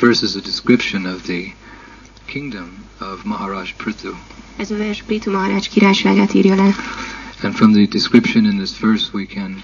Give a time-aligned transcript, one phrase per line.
[0.00, 1.52] verse is a description of the
[2.26, 4.14] kingdom of Maharaj Prithu.
[4.56, 6.74] Ez a vers Prithu Maharaj királyságát írja le.
[7.42, 9.62] And from the description in this verse, we can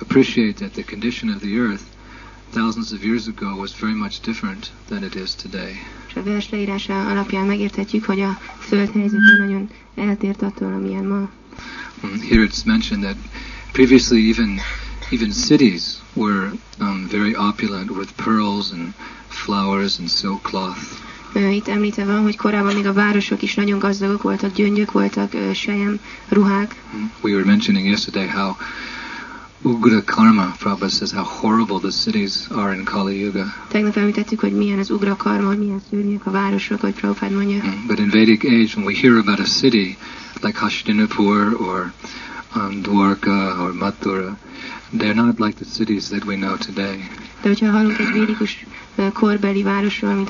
[0.00, 1.82] appreciate that the condition of the earth
[2.52, 5.80] thousands of years ago was very much different than it is today.
[6.08, 11.18] És a vers leírása alapján megérthetjük, hogy a föld helyzete nagyon eltért attól, amilyen ma.
[11.18, 13.16] Mm, Here it's mentioned that
[13.72, 14.60] previously even
[15.10, 18.92] even cities were um, very opulent with pearls and
[19.28, 20.78] flowers and silk cloth.
[21.52, 26.00] Itt említve van, hogy korábban még a városok is nagyon gazdagok voltak, gyöngyök voltak, sejem,
[26.28, 26.74] ruhák.
[26.96, 28.56] Mm, We were mentioning yesterday how
[29.62, 33.44] Ugra Karma, Prabhupada says how horrible the cities are in Kali Yuga.
[33.68, 37.56] Tegnap említettük, hogy milyen az ugra karma, hogy milyen szörnyűek a városok, hogy Prabhupád mondja.
[37.56, 39.96] Mm, But in Vedic age, when we hear about a city
[40.42, 41.92] like Hastinapur or
[42.56, 44.36] um, Dwarka or Mathura,
[44.92, 47.08] they're not like the cities that we know today.
[47.42, 48.66] De hogyha hallunk egy védikus
[49.12, 50.28] korbeli városról, mint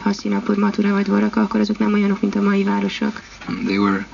[0.93, 1.09] vagy
[1.43, 3.21] akkor azok nem olyanok, mint a mai városok.
[3.65, 4.07] They were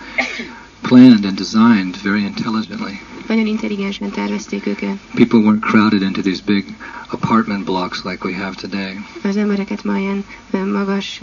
[0.81, 3.01] planned and designed very intelligently.
[3.29, 4.97] Nagyon intelligensen tervezték őket.
[5.15, 6.65] People weren't crowded into these big
[7.11, 9.01] apartment blocks like we have today.
[9.23, 10.25] Az embereket ma ilyen
[10.73, 11.21] magas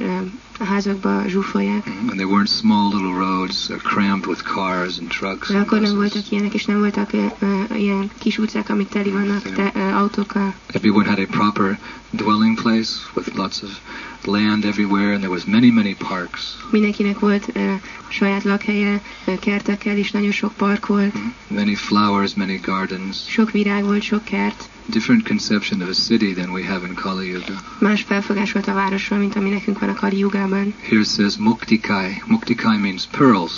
[0.60, 1.86] házakba zsúfolják.
[1.90, 5.48] Mm, And they weren't small little roads crammed with cars and trucks.
[5.50, 7.10] De akkor nem voltak ilyenek, és nem voltak
[7.78, 10.54] ilyen kis utcák, amik teli vannak te, autókkal.
[10.68, 13.70] Everyone had a proper dwelling place with lots of
[14.26, 16.42] land everywhere, and there was many, many parks.
[16.72, 17.74] Mindenkinek volt ö,
[18.08, 21.14] saját lakhelye, ö, kertekkel, és nagyon sok park volt.
[21.48, 23.18] Many flowers, many gardens.
[23.28, 24.70] Sok virág volt, sok kert.
[24.86, 27.64] Different conception of a city than we have in Kali Yuga.
[27.80, 30.74] Más felfogás volt a városról, mint ami nekünk van a Kali Jugában.
[30.82, 32.22] Here it says Muktikai.
[32.26, 33.52] Muktikai means pearls.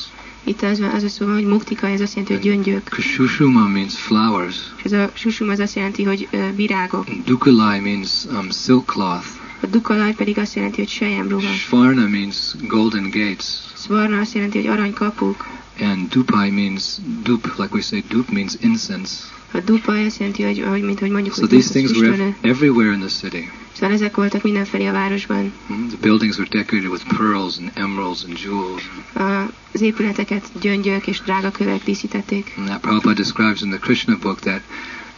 [0.44, 2.90] Itt az, az a szó, hogy muktika, ez azt jelenti, hogy gyöngyök.
[2.90, 4.56] Kushushuma means flowers.
[4.78, 7.08] És ez a susum az azt jelenti, hogy ö, virágok.
[7.08, 9.26] And Dukalai means um, silk cloth.
[9.66, 11.54] A dukalaj pedig azt jelenti, hogy sejemruha.
[11.54, 12.36] Shvarna means
[12.68, 13.46] golden gates.
[13.74, 15.46] Szvarna azt jelenti, hogy aranykapuk.
[15.80, 16.84] And Dupai means
[17.24, 19.12] dup, like we say, dup means incense.
[19.52, 22.92] A dupa azt jelenti, hogy, hogy mint hogy mondjuk, So hogy these things were everywhere
[22.94, 23.50] in the city.
[23.74, 25.52] Szóval ezek voltak mindenfelé a városban.
[25.74, 28.90] Mm, The buildings were decorated with pearls and emeralds and jewels.
[29.14, 32.54] A- Az épületeket gyöngyök és drága kövek díszítették.
[32.58, 34.62] And that Prabhupada describes in the Krishna book that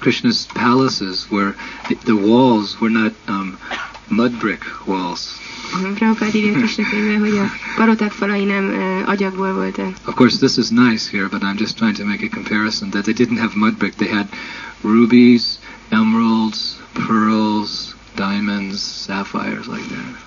[0.02, 3.58] Krishna's palaces were, the, the walls were not um,
[4.08, 5.22] mud brick walls.
[5.96, 8.74] Prabhupád írja a hogy a paroták falai nem
[9.06, 9.94] agyagból voltak.
[10.06, 13.04] Of course, this is nice here, but I'm just trying to make a comparison that
[13.04, 13.96] they didn't have mud brick.
[13.96, 14.28] They had
[14.82, 15.60] rubies,
[15.90, 20.27] emeralds, pearls, diamonds, sapphires, like that.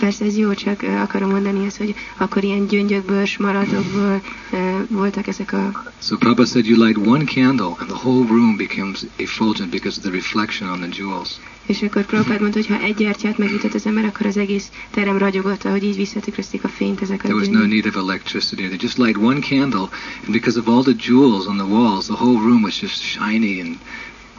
[0.00, 4.22] Persze ez jó, csak akarom mondani ezt, hogy akkor ilyen gyöngyökből, smaragdokból
[4.52, 4.56] ö,
[4.88, 5.92] voltak ezek a...
[6.02, 10.02] So Prabhupada said you light one candle and the whole room becomes effulgent because of
[10.04, 11.28] the reflection on the jewels.
[11.66, 15.18] És akkor Prabhupád mondta, hogy ha egy gyertyát megütött az ember, akkor az egész terem
[15.18, 18.62] ragyogott, ahogy így visszatükrözték a fényt ezek a There was no need of electricity.
[18.62, 19.88] They just light one candle,
[20.24, 23.60] and because of all the jewels on the walls, the whole room was just shiny
[23.60, 23.76] and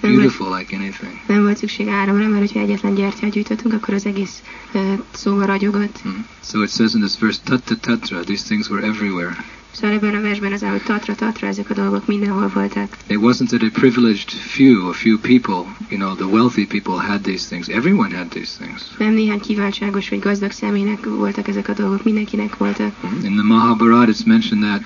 [0.01, 1.11] beautiful like anything.
[1.27, 4.41] Nem volt szükség áramra, mert hogyha egyetlen gyertyát gyűjtöttünk, akkor az egész
[4.73, 5.99] uh, szóval ragyogott.
[6.07, 6.11] Mm.
[6.43, 9.35] So it says in this verse, tatta tatra, these things were everywhere.
[9.75, 12.97] Szóval ebben a versben az hogy tatra, tatra, ezek a dolgok mindenhol voltak.
[13.07, 17.21] It wasn't that a privileged few, a few people, you know, the wealthy people had
[17.21, 17.67] these things.
[17.67, 18.81] Everyone had these things.
[18.97, 22.93] Nem néhány kiváltságos vagy gazdag személynek voltak ezek a dolgok, mindenkinek voltak.
[23.23, 24.81] In the Mahabharata, it's mentioned that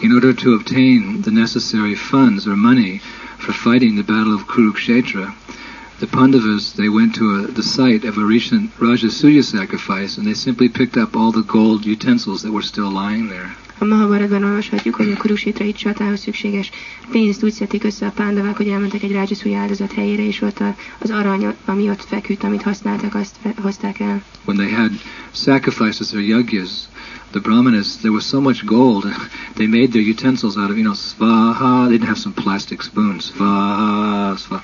[0.00, 3.00] in order to obtain the necessary funds or money
[3.38, 5.34] for fighting the battle of Kurukshetra,
[5.98, 10.34] the Pandavas, they went to a, the site of a recent Rajasuya sacrifice and they
[10.34, 13.56] simply picked up all the gold utensils that were still lying there.
[13.78, 16.70] A Mahabharatban olvashatjuk, hogy a Kurusétrai csatához szükséges
[17.10, 20.62] pénzt úgy szedték össze a pándavák, hogy elmentek egy rágyaszúj áldozat helyére, és ott
[20.98, 24.22] az arany, ami ott feküdt, amit használtak, azt hozták el.
[24.44, 24.90] When they had
[25.32, 26.70] sacrifices or yagyas,
[27.32, 29.04] the brahmanas, there was so much gold,
[29.56, 33.32] they made their utensils out of, you know, svaha, they didn't have some plastic spoons,
[33.32, 34.62] svaha, svaha.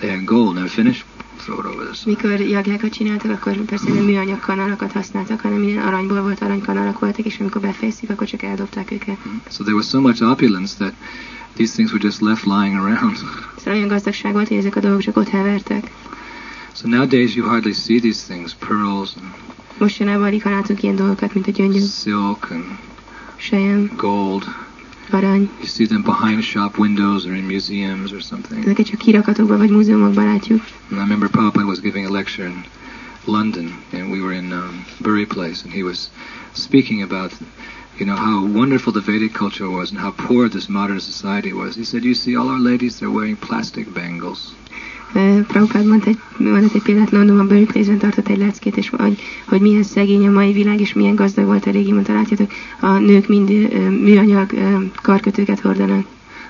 [0.00, 1.04] They had gold, and finished,
[1.38, 2.04] throw it over this.
[2.04, 7.24] Mikor jagjákat csináltak, akkor persze nem műanyag kanalakat használtak, hanem minden aranyból volt aranykanalak voltak,
[7.24, 9.18] és amikor befejezték, akkor csak eldobták őket.
[9.22, 9.42] Hmm.
[9.50, 10.92] So there was so much opulence that
[11.54, 13.16] these things were just left lying around.
[13.58, 15.90] Szóval olyan gazdagság volt, hogy ezek a dolgok csak ott hevertek.
[16.74, 19.32] So nowadays you hardly see these things, pearls and
[19.78, 22.64] Mostanában alig látunk ilyen dolgokat, mint a silk and
[23.36, 24.44] sejem, gold.
[25.10, 25.48] arany.
[25.58, 28.64] You see them behind shop windows or in museums or something.
[28.64, 30.60] Ezeket csak kirakatokban vagy múzeumokban látjuk.
[30.90, 32.64] And I remember Prabhupada was giving a lecture in
[33.24, 36.10] London, and we were in um, Bury Place, and he was
[36.52, 37.32] speaking about,
[37.98, 41.74] you know, how wonderful the Vedic culture was and how poor this modern society was.
[41.76, 44.52] He said, "You see, all our ladies they're wearing plastic bangles."
[45.14, 49.60] Uh, Prabhupád mondta egy, mondott egy példát Londonban, Berkeley-ben tartott egy leckét, és hogy, hogy
[49.60, 52.50] milyen szegény a mai világ, és milyen gazdag volt a régi, mondta, látjátok,
[52.80, 56.06] a nők mind uh, műanyag uh, karkötőket hordanak.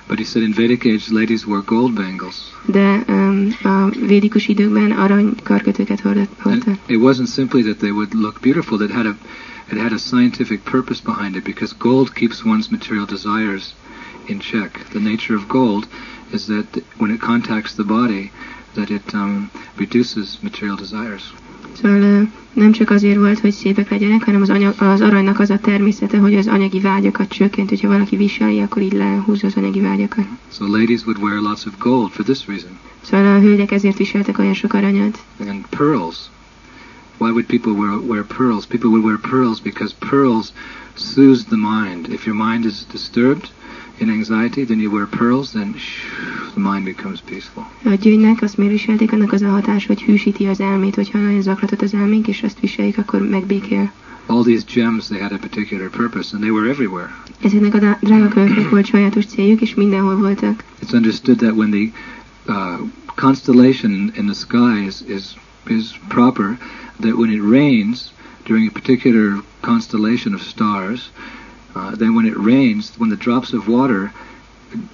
[0.09, 2.35] But he said in Vedic age, ladies wore gold bangles.
[2.65, 6.77] De um, a védikus időkben arany karkötőket hordtak.
[6.87, 9.15] it wasn't simply that they would look beautiful, that had a
[9.71, 13.73] it had a scientific purpose behind it because gold keeps one's material desires
[14.25, 14.85] in check.
[14.89, 15.87] The nature of gold
[16.33, 18.31] is that when it contacts the body,
[18.73, 21.33] that it um, reduces material desires.
[21.81, 25.59] Szóval nem csak azért volt, hogy szépek legyenek, hanem az, anyag, az aranynak az a
[25.59, 27.69] természete, hogy az anyagi vágyakat csökkent.
[27.69, 30.25] Hogyha valaki viseli, akkor így lehúzza az anyagi vágyakat.
[30.51, 32.71] So ladies would wear lots of gold for this reason.
[33.01, 35.19] Szóval a hölgyek ezért viseltek olyan sok aranyat.
[35.47, 36.17] And pearls.
[37.17, 38.65] Why would people wear, wear pearls?
[38.65, 40.47] People would wear pearls because pearls
[40.93, 42.07] soothes the mind.
[42.07, 43.49] If your mind is disturbed
[44.01, 47.65] in anxiety, then you wear pearls, then shh, the mind becomes peaceful.
[47.83, 49.11] A gyöngynek azt miért viselték?
[49.11, 52.59] Annak az a hatás, hogy hűsíti az elmét, hogyha nagyon zaklatott az elménk, és azt
[52.59, 53.91] viseljük, akkor megbékél.
[54.25, 57.15] All these gems, they had a particular purpose, and they were everywhere.
[57.41, 60.63] Ezeknek a drága kölyknek volt sajátos céljuk, és mindenhol voltak.
[60.81, 61.91] It's understood that when the
[62.47, 62.79] uh,
[63.15, 65.23] constellation in the sky is, is,
[65.67, 66.57] is proper,
[66.99, 68.11] that when it rains
[68.45, 71.11] during a particular constellation of stars,
[71.75, 74.11] uh, then when it rains, when the drops of water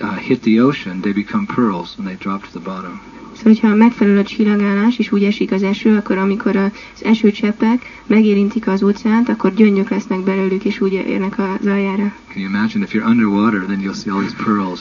[0.01, 3.01] uh, hit the ocean, they become pearls and they drop to the bottom.
[3.36, 6.72] Szóval, hogyha megfelelő a csillagállás, és úgy esik az eső, akkor amikor az
[7.04, 12.13] esőcseppek megérintik az óceánt, akkor gyöngyök lesznek belőlük, és úgy érnek az aljára.
[12.33, 14.80] Can you imagine if you're underwater, then you'll see all these pearls.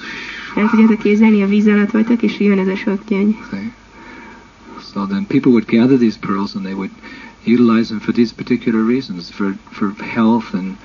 [0.55, 3.37] El tudjátok képzelni, a víz alatt vagytok, és jön ez a sok gyöngy.
[4.93, 6.91] So then people would gather these pearls and they would
[7.47, 10.77] utilize them for these particular reasons, for, for health and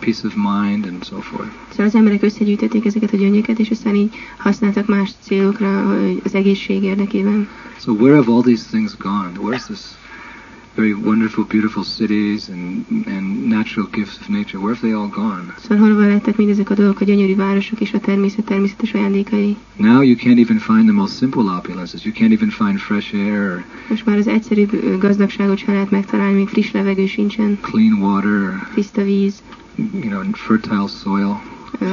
[0.00, 1.50] peace of mind and so forth.
[1.70, 6.82] Szóval az emberek összegyűjtötték ezeket a gyöngyöket, és aztán így használtak más célokra az egészség
[6.82, 7.48] érdekében.
[7.78, 9.32] So where have all these things gone?
[9.38, 9.80] Where's this
[10.74, 14.58] very wonderful, beautiful cities and, and natural gifts of nature?
[14.58, 15.54] Where have they all gone?
[15.58, 19.56] Szóval hol lettek mindezek a dolgok, a gyönyörű városok és a természet természetes ajándékai?
[19.76, 22.04] Now you can't even find the most simple opulences.
[22.04, 26.34] You can't even find fresh air or Most már az egyszerűbb gazdagságot sem lehet megtalálni,
[26.34, 29.42] még friss levegő sincsen, clean water tiszta víz,
[29.76, 31.42] you know, fertile soil.
[31.78, 31.86] ö,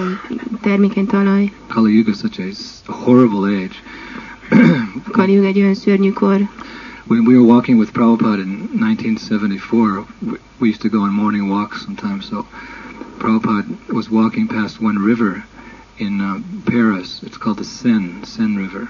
[0.62, 1.52] termékeny talaj.
[1.68, 2.40] Kali Yuga is such
[2.86, 3.76] a horrible age.
[5.08, 6.48] A Kaliug egy olyan szörnyű kor.
[7.08, 11.48] When we were walking with Prabhupada in 1974, w- we used to go on morning
[11.50, 12.26] walks sometimes.
[12.30, 12.46] So
[13.20, 15.44] Prabhupada was walking past one river
[15.98, 17.22] in uh, Paris.
[17.24, 18.90] It's called the Seine, Seine River.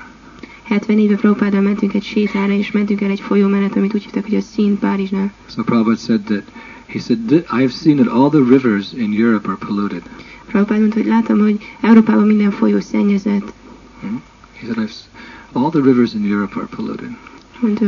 [0.63, 4.23] 70 éve Prabhupáddal mentünk egy sétára, és mentünk el egy folyó mellett, amit úgy hívtak,
[4.25, 5.33] hogy a szín Párizsnál.
[5.49, 6.43] So Prabhupada said that,
[6.87, 10.01] he said, I've seen that all the rivers in Europe are polluted.
[10.47, 13.53] Prabhupád mondta, hogy látom, hogy Európában minden folyó szennyezett.
[14.59, 14.93] He said, I've,
[15.53, 17.09] all the rivers in Europe are polluted.
[17.59, 17.85] Mondta,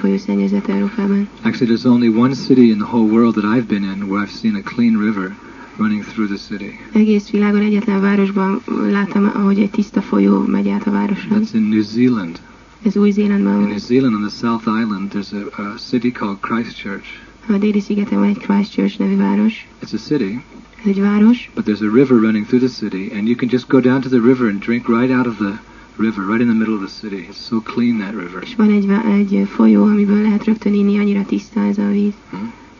[0.00, 1.28] hogy szennyezett Európában.
[1.42, 4.38] Actually, there's only one city in the whole world that I've been in where I've
[4.40, 5.36] seen a clean river
[5.76, 6.78] running through the city.
[6.92, 8.60] Egész világon egyetlen városban
[8.90, 11.42] láttam, ahogy egy tiszta folyó megy át a városon.
[11.42, 12.40] That's in New Zealand.
[12.82, 13.68] Ez Új-Zélandban In.
[13.68, 17.06] New Zealand, on the South Island, there's a, a city called Christchurch.
[17.48, 19.66] A déli szigeten van egy Christchurch nevű város.
[19.82, 20.42] It's a city,
[20.84, 23.68] Ez egy város, but there's a river running through the city, and you can just
[23.68, 25.58] go down to the river and drink right out of the
[25.98, 27.26] river, right in the middle of the city.
[27.30, 28.42] It's so clean that river.
[28.42, 32.12] és van egy, egy folyó, amiből lehet rögtön inni, annyira tiszta ez a víz.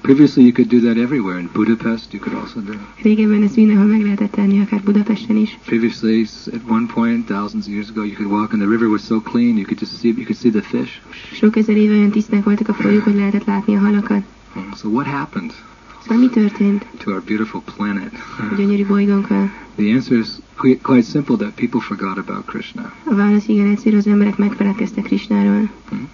[0.01, 1.39] Previously, you could do that everywhere.
[1.39, 2.73] In Budapest, you could also do.
[2.73, 2.79] it.
[3.03, 5.59] Régebben ezt mindenhol meg lehetett tenni, akár Budapesten is.
[5.65, 9.03] Previously, at one point, thousands of years ago, you could walk, and the river was
[9.05, 10.91] so clean you could just see you could see the fish.
[11.33, 14.23] Sok ezer éve olyan tiszták voltak a folyók, hogy lehetett látni a halakat.
[14.77, 15.53] So what happened
[16.03, 18.13] Szóval mi történt to our beautiful planet?
[18.51, 19.51] a gyönyörű bolygónkkal?
[19.77, 20.41] the answer is
[20.83, 22.93] quite simple: that people forgot about Krishna.
[23.05, 25.71] A válasz igen egyszerű, az emberek megfeledkeztek Krisnáról.
[25.89, 26.09] Hmm?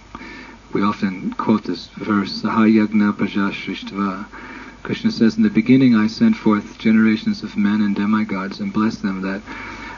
[0.71, 4.27] We often quote this verse, Sahayagna Prajashristva.
[4.81, 9.01] Krishna says, In the beginning I sent forth generations of men and demigods and blessed
[9.01, 9.41] them that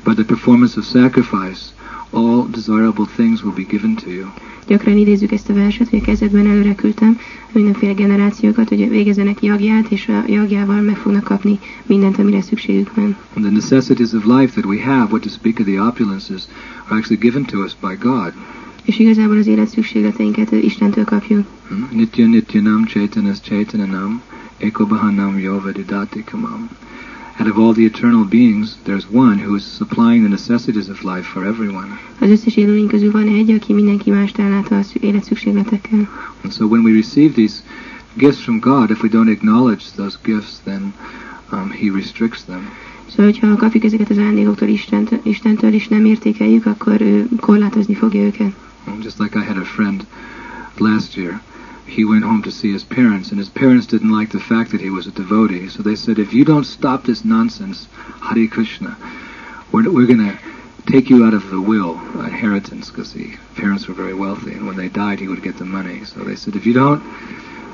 [0.03, 1.74] by the performance of sacrifice
[2.12, 4.31] all desirable things will be given to you.
[4.70, 7.20] Gyakran idézzük ezt a verset, hogy a kezdetben előre küldtem
[7.52, 13.18] mindenféle generációkat, hogy végezzenek jagját, és a jagjával meg fognak kapni mindent, amire szükségük van.
[13.36, 16.44] And the necessities of life that we have, what to speak of the opulences,
[16.88, 18.34] are actually given to us by God.
[18.84, 21.48] És igazából az élet szükségleteinket Istentől kapjuk.
[21.68, 21.88] Hmm?
[21.92, 24.22] Nitya nityanam chaitanas chaitananam
[24.58, 25.36] ekobahanam
[26.26, 26.70] kamam.
[27.39, 31.25] Out of all the eternal beings, there's one who is supplying the necessities of life
[31.25, 32.00] for everyone.
[32.19, 36.10] Az összes élőlény közül van egy, aki mindenki mást ellát a szü- élet szükségletekkel.
[36.43, 37.62] And so when we receive these
[38.13, 40.93] gifts from God, if we don't acknowledge those gifts, then
[41.51, 42.69] um, He restricts them.
[43.10, 48.22] Szóval, hogyha kapjuk ezeket az ajándékoktól Istentől, Istentől, és nem értékeljük, akkor ő korlátozni fogja
[48.22, 48.51] őket.
[49.01, 50.05] Just like I had a friend
[50.77, 51.41] last year.
[51.89, 54.81] He went home to see his parents, and his parents didn't like the fact that
[54.81, 55.69] he was a devotee.
[55.69, 57.88] So they said, if you don't stop this nonsense,
[58.22, 58.96] Hare Krishna,
[59.72, 60.38] we're, we're going to
[60.86, 64.77] take you out of the will, inheritance, because the parents were very wealthy, and when
[64.77, 66.05] they died, he would get the money.
[66.05, 67.03] So they said, if you don't,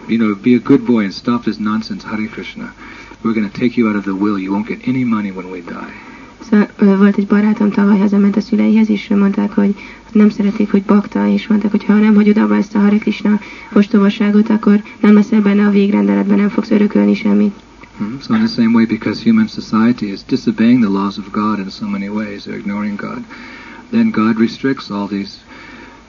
[0.07, 2.73] you know, be a good boy and stop this nonsense, Hare Krishna,
[3.23, 4.39] we're going to take you out of the will.
[4.39, 6.04] You won't get any money when we die.
[6.49, 9.75] Szóval volt egy barátom, tavaly hazament a szüleihez, és mondták, hogy
[10.11, 13.39] nem szeretik, hogy bakta, és mondták, hogy ha nem hagyod abba ezt a Hare Krishna
[13.73, 17.53] ostobaságot, akkor nem leszel benne a végrendeletben, nem fogsz örökölni semmit.
[17.97, 18.17] Hmm?
[18.21, 21.69] So in the same way, because human society is disobeying the laws of God in
[21.69, 23.23] so many ways, they're ignoring God,
[23.91, 25.31] then God restricts all these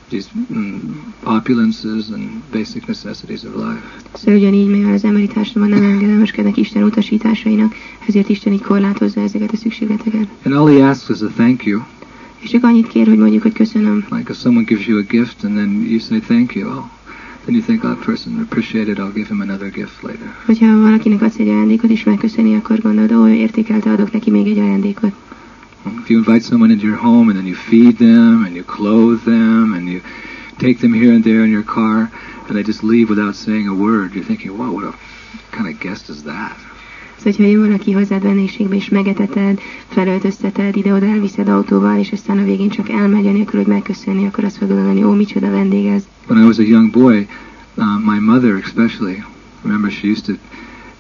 [0.08, 0.78] these mm,
[1.24, 3.82] opulences and basic necessities of life.
[4.12, 7.74] Szóval ugyanígy, mivel az emberi társadalomban nem engedelmeskednek Isten utasításainak,
[8.06, 10.28] ezért Isten így korlátozza ezeket a szükségleteket.
[10.44, 11.80] And all he asks is a thank you.
[12.38, 14.06] És csak annyit kér, hogy mondjuk, hogy köszönöm.
[14.10, 16.84] Like if someone gives you a gift and then you say thank you, oh,
[17.44, 20.34] then you think, oh, that person appreciated, I'll give him another gift later.
[20.44, 24.58] Hogyha valakinek adsz egy ajándékot, és megköszöni, akkor gondolod, ó, értékelte, adok neki még egy
[24.58, 25.12] ajándékot.
[25.86, 29.24] If you invite someone into your home and then you feed them and you clothe
[29.24, 30.00] them and you
[30.58, 32.10] take them here and there in your car
[32.46, 34.94] and they just leave without saying a word, you're thinking, wow, what a
[35.52, 36.56] kind of guest is that?
[37.16, 42.44] Szóval, hogyha jön valaki hozzád vendégségbe, és megeteted, felöltözteted, ide-oda elviszed autóval, és aztán a
[42.44, 46.02] végén csak elmegy, anélkül, hogy megköszönni, akkor azt fogod gondolni, ó, micsoda vendég ez.
[46.26, 47.26] When I was a young boy,
[47.74, 49.24] uh, my mother especially,
[49.62, 50.32] remember she used to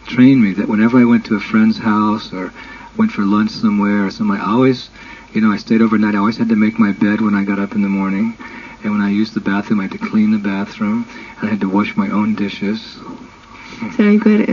[0.06, 2.52] train me that whenever I went to a friend's house or
[2.98, 4.90] went for lunch somewhere or somewhere, I always,
[5.32, 6.14] you know, I stayed overnight.
[6.14, 8.34] I always had to make my bed when I got up in the morning.
[8.82, 11.06] And when I used the bathroom, I had to clean the bathroom.
[11.38, 12.78] And I had to wash my own dishes.
[13.90, 14.44] Szóval amikor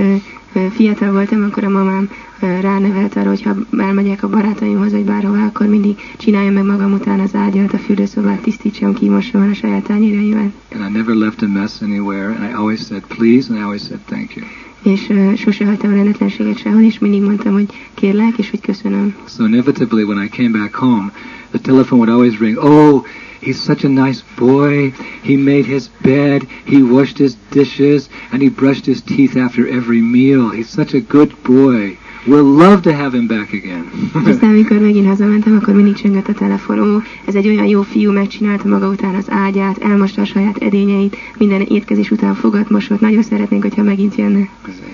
[0.54, 2.10] ö, fiatal voltam, akkor a mamám
[2.40, 6.94] ö, ránevelt arra, hogy ha elmegyek a barátaimhoz, vagy bárhová, akkor mindig csináljam meg magam
[6.94, 10.52] után az ágyat, a fürdőszobát, tisztítsam ki, mossam el a saját tányérjaimat.
[10.74, 12.36] And I never left a mess anywhere.
[12.36, 14.46] And I always said please, and I always said thank you.
[14.84, 19.16] És sose hagytam rendetlenséget sehol, és mindig mondtam, hogy kérlek, és hogy köszönöm.
[19.28, 21.12] So inevitably, when I came back home,
[21.50, 22.58] the telephone would always ring.
[22.58, 23.06] Oh,
[23.42, 24.94] he's such a nice boy.
[25.22, 26.48] He made his bed.
[26.66, 30.50] He washed his dishes, and he brushed his teeth after every meal.
[30.50, 31.98] He's such a good boy.
[32.26, 33.90] We'll love to have him back again.
[34.30, 36.80] Aztán, amikor megint hazamentem, akkor mindig csöngött a telefon.
[36.80, 41.18] Ó, ez egy olyan jó fiú, megcsinálta maga után az ágyát, elmosta a saját edényeit,
[41.38, 43.00] minden étkezés után fogat mosott.
[43.00, 44.50] Nagyon szeretnénk, hogyha megint jönne.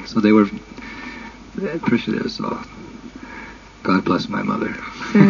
[0.06, 0.50] so they were
[1.76, 2.30] appreciative.
[2.30, 2.48] So
[3.82, 4.76] God bless my mother.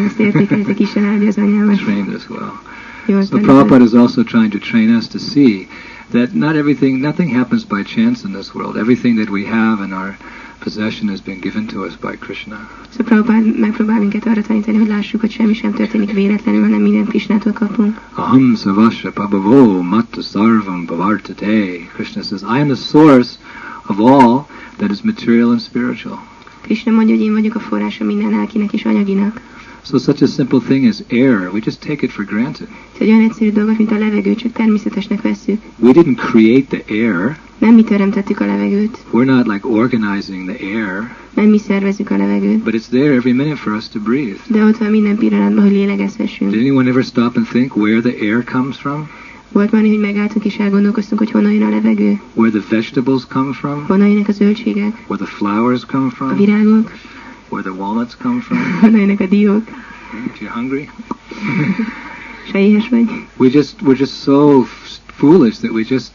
[0.05, 1.77] Ezt értékeltek, Isten áldja az anyámat.
[1.77, 3.23] Trained us well.
[3.23, 3.37] So.
[3.37, 5.67] Prabhupada is also trying to train us to see
[6.11, 8.75] that not everything, nothing happens by chance in this world.
[8.75, 10.17] Everything that we have in our
[10.59, 12.69] possession has been given to us by Krishna.
[12.89, 17.07] Szóval Prabhupád megpróbál minket arra tanítani, hogy lássuk, hogy semmi sem történik véletlenül, hanem mindent
[17.07, 17.99] Krisnától kapunk.
[18.13, 21.77] Aham savasya pabhavo matta sarvam bhavartate.
[21.93, 23.37] Krishna says, I am the source
[23.87, 24.45] of all
[24.77, 26.19] that is material and spiritual.
[26.61, 29.41] Krishna mondja, hogy én vagyok a forrása minden lelkinek és anyaginak.
[29.89, 32.67] So such a simple thing as air, we just take it for granted.
[32.99, 35.61] Egy olyan egyszerű dolgot, mint a levegő, csak természetesnek vesszük.
[35.79, 37.37] We didn't create the air.
[37.57, 42.17] Nem mi teremtettük a levegőt, We're not like organizing the air, nem mi szervezzük a
[42.17, 44.37] levegőt, but it's there every minute for us to breathe.
[44.47, 46.51] de ott van minden pillanatban, hogy lélegezhessünk.
[46.51, 49.07] Did anyone ever stop and think where the air comes from?
[49.51, 53.53] Volt már, hogy megálltunk és elgondolkoztunk, hogy honnan jön a levegő, Where the vegetables come
[53.53, 53.83] from?
[53.87, 56.37] honnan jönnek a zöldségek, Where the flowers come a from?
[56.37, 56.91] virágok,
[57.49, 58.57] Where the walnuts come from?
[58.81, 59.63] honnan a diók,
[60.33, 60.89] If you're hungry?
[62.45, 63.09] és ha éhes vagy.
[63.37, 66.11] We just we're just so f- foolish that we just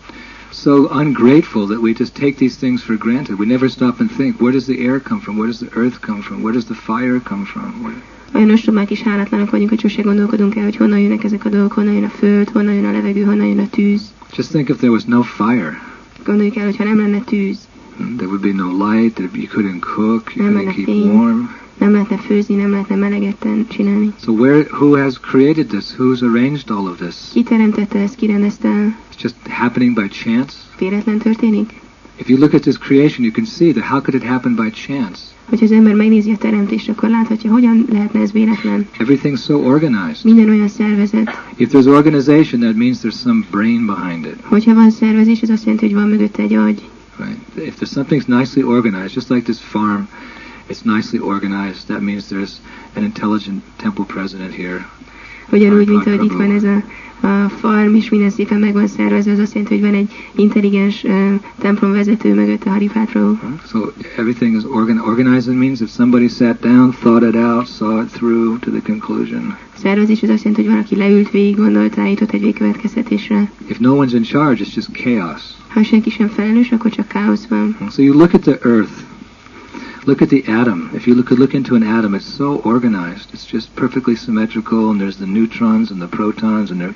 [0.50, 3.38] so ungrateful that we just take these things for granted.
[3.38, 5.36] We never stop and think, where does the air come from?
[5.36, 6.42] Where does the earth come from?
[6.42, 7.82] Where does the fire come from?
[7.82, 7.94] Where,
[8.34, 11.72] Olyan ostobák és hálátlanak vagyunk, hogy sose gondolkodunk el, hogy honnan jönnek ezek a dolgok,
[11.72, 14.02] honnan jön a föld, honnan jön a levegő, honnan jön a tűz.
[14.36, 15.80] just think if there was no fire,
[16.24, 17.73] Gondoljuk el, hogy ha nem lenne tűz, hmm,
[18.16, 19.18] there would be no light.
[19.18, 20.34] You couldn't cook.
[20.34, 21.12] You Nem couldn't keep fény.
[21.12, 21.48] warm.
[21.78, 24.12] nem lehetne főzni, nem lehetne melegetten csinálni.
[24.22, 25.84] So where who has created this?
[25.98, 27.16] Who's arranged all of this?
[27.32, 28.96] Ki teremtette ezt, ki rendezte el?
[29.12, 30.52] It's just happening by chance.
[30.78, 31.70] Véletlen történik?
[32.16, 34.70] If you look at this creation, you can see that how could it happen by
[34.70, 35.18] chance?
[35.48, 38.88] Hogyha az ember megnézi a teremtést, akkor láthatja, hogyan lehetne ez véletlen.
[38.98, 40.24] Everything's so organized.
[40.24, 41.30] Minden olyan szervezet.
[41.56, 44.36] If there's organization, that means there's some brain behind it.
[44.42, 46.82] Hogyha van szervezés, ez azt jelenti, hogy van mögötte egy agy.
[47.18, 47.38] Right?
[47.56, 50.08] If there's something's nicely organized, just like this farm,
[50.68, 51.88] it's nicely organized.
[51.88, 52.60] That means there's
[52.96, 54.84] an intelligent temple president here.
[55.52, 56.84] Ugyanúgy, mint ahogy itt van ez a
[57.24, 61.04] a farm is minden szépen meg van szervezve, az azt jelenti, hogy van egy intelligens
[61.04, 63.40] uh, templom vezető mögött a Haripátról.
[63.66, 63.78] So
[64.16, 65.54] everything is organ organized.
[65.54, 69.56] Means if somebody sat down, thought it out, saw it through to the conclusion.
[69.76, 73.50] Szervezés az azt jelenti, hogy valaki leült, végig gondolt, rájutott egy végkövetkeztetésre.
[73.66, 75.42] If no one's in charge, it's just chaos.
[75.68, 77.76] Ha senki sem felelős, akkor csak káosz van.
[77.90, 78.92] So you look at the earth.
[80.06, 80.90] Look at the atom.
[80.92, 83.32] If you look, could look into an atom, it's so organized.
[83.32, 86.92] It's just perfectly symmetrical, and there's the neutrons and the protons, and they're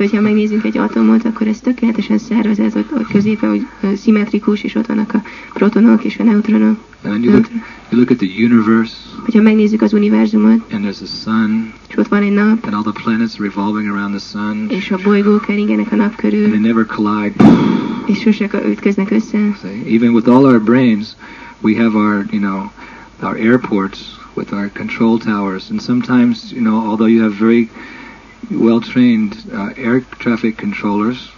[0.00, 4.62] Szóval, ha megnézzünk egy atomot, akkor ez tökéletesen szervezett, ott, ott középen, hogy ö, szimmetrikus,
[4.62, 6.78] és ott vannak a protonok és a neutronok.
[7.04, 7.46] And you look,
[7.90, 12.08] you look at the universe, Hogyha megnézzük az univerzumot, and there's a sun, és ott
[12.08, 15.92] van egy nap, and all the planets revolving around the sun, és a bolygók keringenek
[15.92, 17.34] a nap and they körül, never collide.
[18.06, 19.38] és sose ütköznek össze.
[19.62, 21.16] See, even with all our brains,
[21.60, 22.70] we have our, you know,
[23.22, 23.98] our airports
[24.34, 27.68] with our control towers, and sometimes, you know, although you have very
[28.50, 31.30] well-trained uh, air traffic controllers,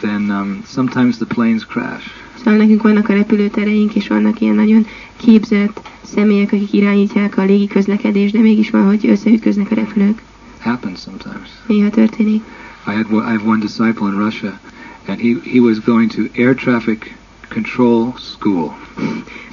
[0.00, 2.06] then um, sometimes the planes crash.
[2.38, 7.66] Szóval nekünk vannak a repülőtereink, és vannak ilyen nagyon képzett személyek, akik irányítják a légi
[7.66, 10.22] közlekedést, de mégis van, hogy összeütköznek a repülők.
[10.60, 11.48] Happens sometimes.
[11.66, 12.42] Néha történik.
[12.86, 14.58] I had one- I have one disciple in Russia,
[15.06, 17.14] and he, he was going to air traffic
[17.48, 18.76] control school.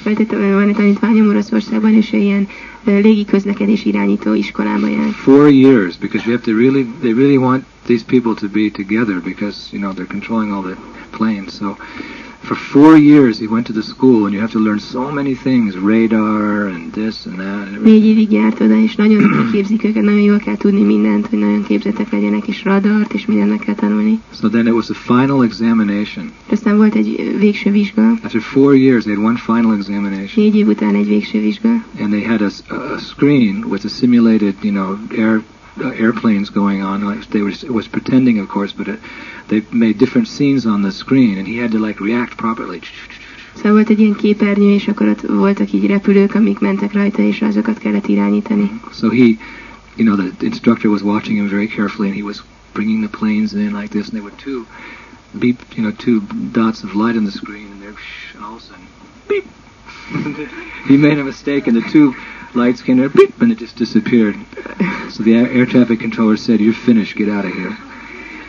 [0.03, 0.15] Van
[0.67, 2.47] egy tanítványom Oroszországban, és ő ilyen
[2.87, 5.11] ö, légi közlekedés irányító iskolába jár.
[5.11, 9.21] Four years, because you have to really, they really want these people to be together
[9.21, 10.75] because you know they're controlling all the
[11.17, 11.53] planes.
[11.53, 11.75] So
[12.47, 15.35] for four years he went to the school, and you have to learn so many
[15.35, 17.67] things, radar and this and that.
[17.67, 17.83] And.
[17.83, 21.63] Négy évig járt oda, és nagyon képzik őket, nagyon jól kell tudni mindent, hogy nagyon
[21.63, 24.19] képzettek legyenek, és radart, és mindennek kell tanulni.
[24.33, 26.31] So then it was a final examination.
[26.49, 30.67] Aztán volt egy végső vizsga, After four years, they had one final examination, négy év
[30.67, 32.49] után egy végső vizsga, and they had a
[32.97, 35.41] screen with a simulated, you know, air
[35.79, 37.05] uh, airplanes going on.
[37.05, 38.99] Like they were, it was pretending, of course, but it,
[39.47, 42.81] they made different scenes on the screen, and he had to like react properly.
[43.55, 47.41] Szóval volt egy ilyen képernyő, és akkor ott voltak így repülők, amik mentek rajta, és
[47.41, 48.71] azokat kellett irányítani.
[48.93, 49.37] So he,
[49.95, 52.43] you know, the instructor was watching him very carefully, and he was
[52.73, 54.65] bringing the planes in like this, and there were two
[55.39, 57.97] beep, you know, two dots of light on the screen, and they're
[58.35, 58.87] and all of a sudden,
[59.27, 59.45] beep.
[60.87, 62.13] he made a mistake, and the two
[62.57, 64.35] lights came there, beep, and it just disappeared.
[65.09, 67.15] So the air, traffic controller said, "You're finished.
[67.15, 67.77] Get out of here."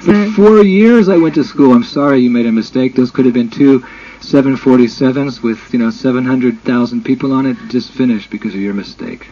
[0.00, 1.72] For four years I went to school.
[1.74, 2.94] I'm sorry you made a mistake.
[2.94, 3.82] Those could have been two
[4.20, 7.56] 747s with, you know, 700,000 people on it.
[7.68, 9.26] Just finished because of your mistake.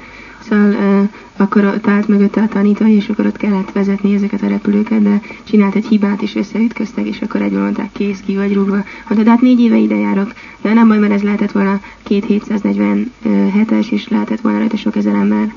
[0.48, 4.48] szóval uh, akkor ott állt mögötte a tanítói, és akkor ott kellett vezetni ezeket a
[4.48, 8.84] repülőket, de csinált egy hibát, és összeütköztek, és akkor egyből mondták, kész, ki vagy rúgva.
[9.08, 10.32] Mondta, de hát négy éve ide járok.
[10.62, 15.14] Ja, nem baj, mert ez lehetett volna két 747-es, és lehetett volna rajta sok ezer
[15.14, 15.54] ember.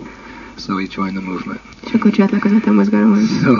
[0.56, 1.60] So he joined the movement.
[1.86, 3.42] És akkor csatlakozott a mozgalomhoz.
[3.44, 3.54] So,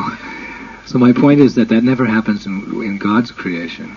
[0.86, 3.88] so my point is that that never happens in, in God's creation.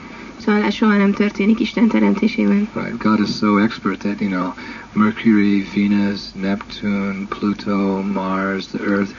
[0.44, 2.68] Szóval soha nem történik Isten teremtésében.
[2.74, 3.02] Right?
[3.02, 4.52] God is so expert that you know,
[4.94, 9.12] Mercury, Venus, Neptune, Pluto, Mars, the Earth.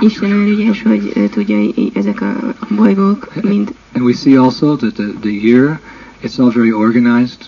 [0.00, 1.58] Isten ügyes, hogy ö, tudja
[1.94, 3.74] ezek a bolygók mind.
[3.94, 5.80] And we see also that the, the year,
[6.22, 7.38] it's all very organized.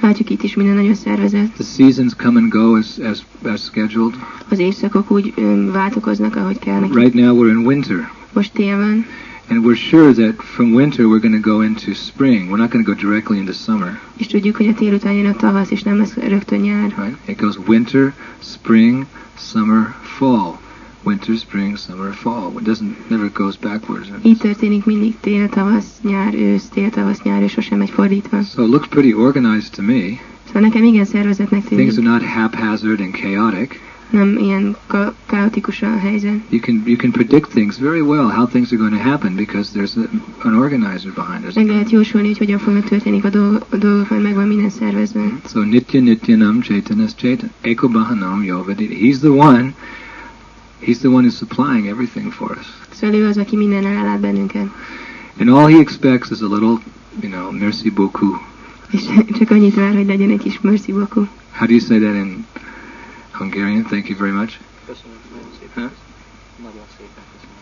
[0.00, 1.52] Látjuk itt is minden nagyon szervezett.
[1.54, 4.14] The seasons come and go as as, as scheduled.
[4.48, 6.98] Az évszakok úgy ö, váltokoznak, ahogy kell neki.
[6.98, 8.10] Right now we're in winter.
[8.32, 9.06] Most tél van,
[9.48, 12.50] And we're sure that from winter we're going to go into spring.
[12.50, 15.26] We're not going to go directly into summer, és tudjuk, hogy a tél után jön
[15.26, 16.94] a tavasz, és nem lesz rögtön nyár.
[16.96, 17.16] right?
[17.24, 19.06] It goes winter, spring,
[19.38, 20.58] summer, fall.
[21.02, 22.52] Winter, spring, summer, fall.
[22.58, 24.08] It doesn't never goes backwards.
[24.22, 28.42] Így történik mindig tél, tavasz, nyár, ősz, tél, tavasz, nyár, és sosem megy fordítva.
[28.42, 30.02] So it looks pretty organized to me.
[30.46, 31.88] Szóval nekem igen szervezetnek tűnik.
[31.88, 33.80] Things are not haphazard and chaotic.
[34.10, 36.40] Nem ilyen ka- kaotikus a helyzet.
[36.48, 39.70] You can you can predict things very well how things are going to happen because
[39.72, 40.08] there's a,
[40.48, 41.54] an organizer behind us.
[41.54, 45.20] Meg lehet jósolni, hogy hogyan fognak történik a dolgok, a dolgok mert megvan minden szervezve.
[45.20, 45.36] Mm-hmm.
[45.46, 48.94] So nitya nityanam chaitanas chaitan eko bahanam yovadita.
[48.94, 49.74] He's the one.
[50.80, 52.66] He's the one who's supplying everything for us.
[52.90, 54.66] Szóval ő az, aki minden ellát bennünket.
[55.38, 56.78] And all he expects is a little,
[57.20, 58.36] you know, merci beaucoup.
[58.90, 59.02] És
[59.38, 61.28] csak annyit vár, hogy legyen egy kis merci beaucoup.
[61.50, 62.44] How do you say that in
[63.38, 63.82] Hungarian?
[63.84, 64.58] Thank you very much.
[64.86, 65.82] Köszönöm nagyon szépen.
[65.82, 65.92] Huh?
[66.62, 67.52] Nagyon szépen köszönöm.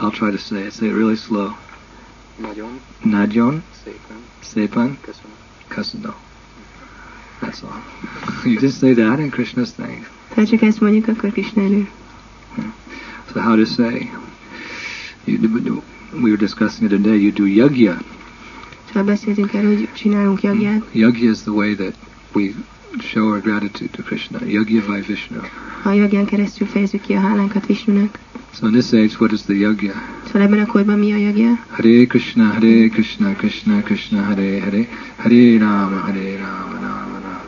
[0.00, 0.72] I'll try to say it.
[0.72, 1.50] Say it really slow.
[2.36, 5.30] Nagyon Nadjon szépen sepan köszönöm.
[5.68, 6.14] kasano.
[7.40, 7.80] That's all.
[8.44, 10.08] you just say that in Krishna's thanks.
[10.34, 11.88] Ha csak ezt mondjuk, akkor Krishna elő.
[13.32, 14.10] So how to say?
[15.24, 17.22] You do, we were discussing it today.
[17.22, 17.98] You do yagya.
[18.92, 20.82] Szóval beszéltünk el, hogy csinálunk jagját.
[20.92, 21.94] Yagya is the way that
[22.34, 22.50] we
[22.98, 24.38] show our gratitude to Krishna.
[24.46, 25.40] Yagya vai Vishnu.
[25.82, 28.18] A jagján keresztül fejezzük ki a hálánkat Visnunak.
[28.54, 29.92] So in this age, what is the yagya?
[30.26, 31.58] Szóval ebben a korban mi a jagja?
[31.68, 37.40] Hare Krishna, Hare Krishna, Krishna Krishna, Hare Hare, Hare Rama, Hare Rama, Rama Rama.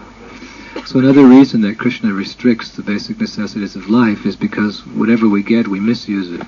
[0.85, 5.43] So another reason that Krishna restricts the basic necessities of life is because whatever we
[5.43, 6.45] get, we misuse it.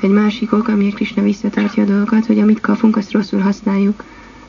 [0.00, 4.02] Egy másik ok, amiért Krishna visszatartja a dolgokat, hogy amit kapunk, azt rosszul használjuk.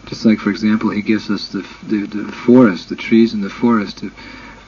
[0.09, 3.49] Just like, for example, he gives us the, the, the forest, the trees in the
[3.49, 4.07] forest to,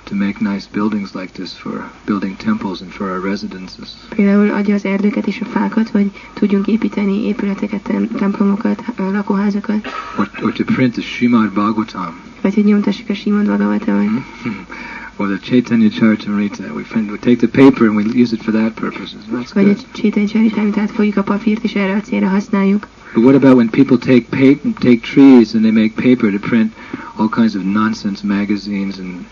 [0.03, 3.89] to make nice buildings like this for building temples and for our residences.
[4.15, 10.53] Például adja az erdőket és a fákat, hogy tudjunk építeni épületeket, templomokat, lakóházakat, Or, or
[10.53, 12.15] to print the Srimad Bhagavatam.
[12.41, 14.17] vagy hogy nyomtassuk a Simon Bhagavatamot, mm-hmm.
[15.17, 16.73] Or the Chaitanya Charitamrita.
[16.75, 19.15] We, find, we take the paper and we use it for that purpose.
[19.31, 19.77] That's vagy good.
[19.77, 22.87] egy Csétany Csaritámit átfogjuk a papírt, és erre a célra használjuk.
[23.13, 26.73] But what about when people take pa- take trees and they make paper to print
[27.15, 29.25] all kinds of nonsense magazines and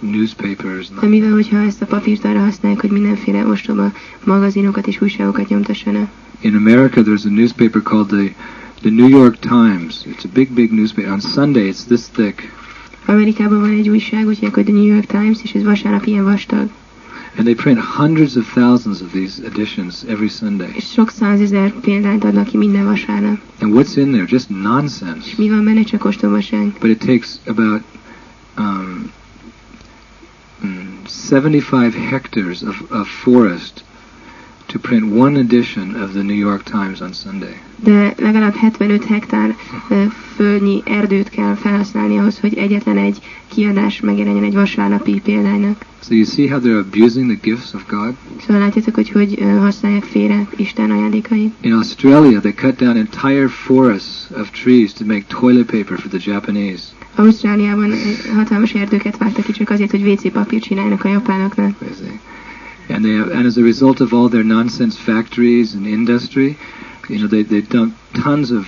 [0.00, 0.88] newspapers?
[0.88, 3.92] De And mivel, hogyha ezt a papírt arra használjuk, hogy mindenféle ostoba
[4.24, 6.08] magazinokat és újságokat nyomtassanak.
[6.42, 8.34] in America, there's a newspaper called the
[8.82, 10.04] the New York Times.
[10.06, 11.12] It's a big, big newspaper.
[11.12, 12.50] On Sunday, it's this thick,
[13.10, 16.24] Amerikában van egy újság, úgy hívják, hogy The New York Times, és ez vasárnap ilyen
[16.24, 16.68] vastag.
[17.36, 20.68] and they print hundreds of thousands of these editions every Sunday.
[20.74, 23.38] És sok százezer példányt adnak ki minden vasárnap.
[23.60, 24.24] And what's in there?
[24.28, 25.30] Just És nonsense.
[25.36, 25.82] mi van benne?
[25.82, 26.72] Csak ostobaság.
[26.80, 27.82] but it takes about
[28.58, 29.10] um,
[30.66, 33.84] mm, 75 hectares of, of forest
[34.72, 37.56] to print one edition of the New York Times on Sunday.
[37.84, 39.56] De legalább 75 hektár
[40.36, 45.84] földnyi erdőt kell felhasználni ahhoz, hogy egyetlen egy kiadás megjelenjen egy vasárnapi példánynak.
[46.02, 48.14] So you see how they're abusing the gifts of God?
[48.40, 51.54] Szóval látjátok, hogy hogy használják félre Isten ajándékait.
[51.60, 56.30] In Australia, they cut down entire forests of trees to make toilet paper for the
[56.32, 56.82] Japanese.
[57.14, 57.92] Ausztráliában
[58.34, 61.76] hatalmas erdőket vágtak ki csak azért, hogy WC papírt csinálnak a japánoknak.
[61.78, 62.20] Crazy.
[62.90, 66.56] And they have, and as a result of all their nonsense factories and industry,
[67.08, 68.66] you know, they, they dump tons of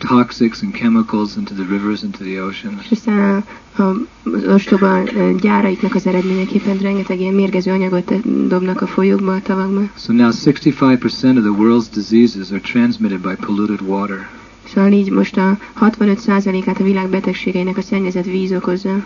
[0.00, 2.82] toxics and chemicals into the rivers, into the oceans.
[2.84, 3.44] És aztán
[3.76, 5.02] a, a, az ostoba
[5.40, 9.80] gyáraiknak az eredményeképpen rengeteg ilyen mérgező anyagot uh, dobnak a folyókba, a tavakba.
[9.96, 14.28] So now 65% of the world's diseases are transmitted by polluted water.
[14.74, 19.04] Szóval így most a 65%-át a világ betegségeinek a szennyezett víz okozza.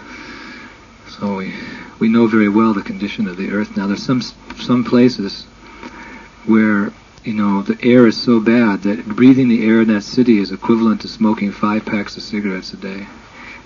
[1.09, 1.55] So we,
[1.99, 3.77] we know very well the condition of the earth.
[3.77, 4.21] Now there's some
[4.57, 5.47] some places
[6.47, 6.93] where
[7.25, 10.53] you know the air is so bad that breathing the air in that city is
[10.53, 13.07] equivalent to smoking five packs of cigarettes a day.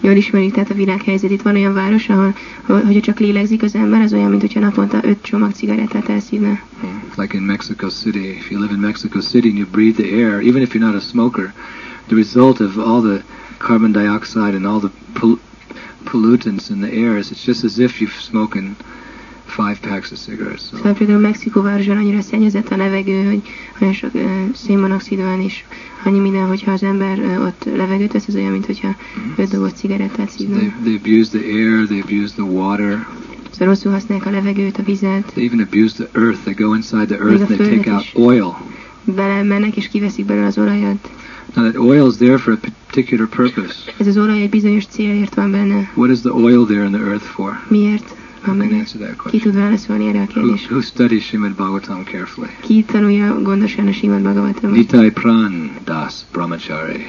[0.00, 1.42] Jól ismerik tehát a világ helyzetét.
[1.42, 2.34] Van olyan város, ahol,
[2.66, 6.58] hogyha csak lélegzik az ember, az olyan, mint hogyha naponta öt csomag cigarettát elszívna.
[6.80, 7.02] Hmm.
[7.16, 10.40] Like in Mexico City, if you live in Mexico City and you breathe the air,
[10.40, 11.52] even if you're not a smoker,
[12.06, 13.22] the result of all the
[13.58, 14.90] carbon dioxide and all the
[16.02, 18.76] pollutants in the air is it's just as if you've smoking
[19.46, 20.68] five packs of cigarettes.
[20.70, 21.32] So Szóval például
[21.96, 23.42] annyira szennyezett a levegő, hogy
[23.80, 24.22] olyan sok uh,
[24.54, 25.64] szénmonoxid van, és
[26.04, 28.96] annyi minden, hogyha az ember uh, ott levegőt vesz, az olyan, mint hogyha
[29.36, 30.56] öt dobott cigarettát szívna.
[30.56, 33.06] they, they abuse the air, they abuse the water,
[33.50, 36.40] Szóval rosszul használják a levegőt, a vizet, they even abuse the earth.
[36.40, 38.56] They go inside the earth and they take out oil.
[39.04, 41.10] belemennek és kiveszik belőle az olajat.
[41.56, 43.92] Now that oil is there for a particular purpose.
[43.98, 45.90] Ez az olaj egy bizonyos célért van benne.
[45.94, 47.60] What is the oil there in the earth for?
[47.68, 50.68] Miért Who can answer that Ki tud válaszolni erre a Who, kérdésre?
[50.70, 52.48] who studies Srimad Bhagavatam carefully?
[52.60, 54.76] Ki tanulja gondosan a Bhagavatamot?
[54.76, 57.04] Nitai Pran Das Brahmachari.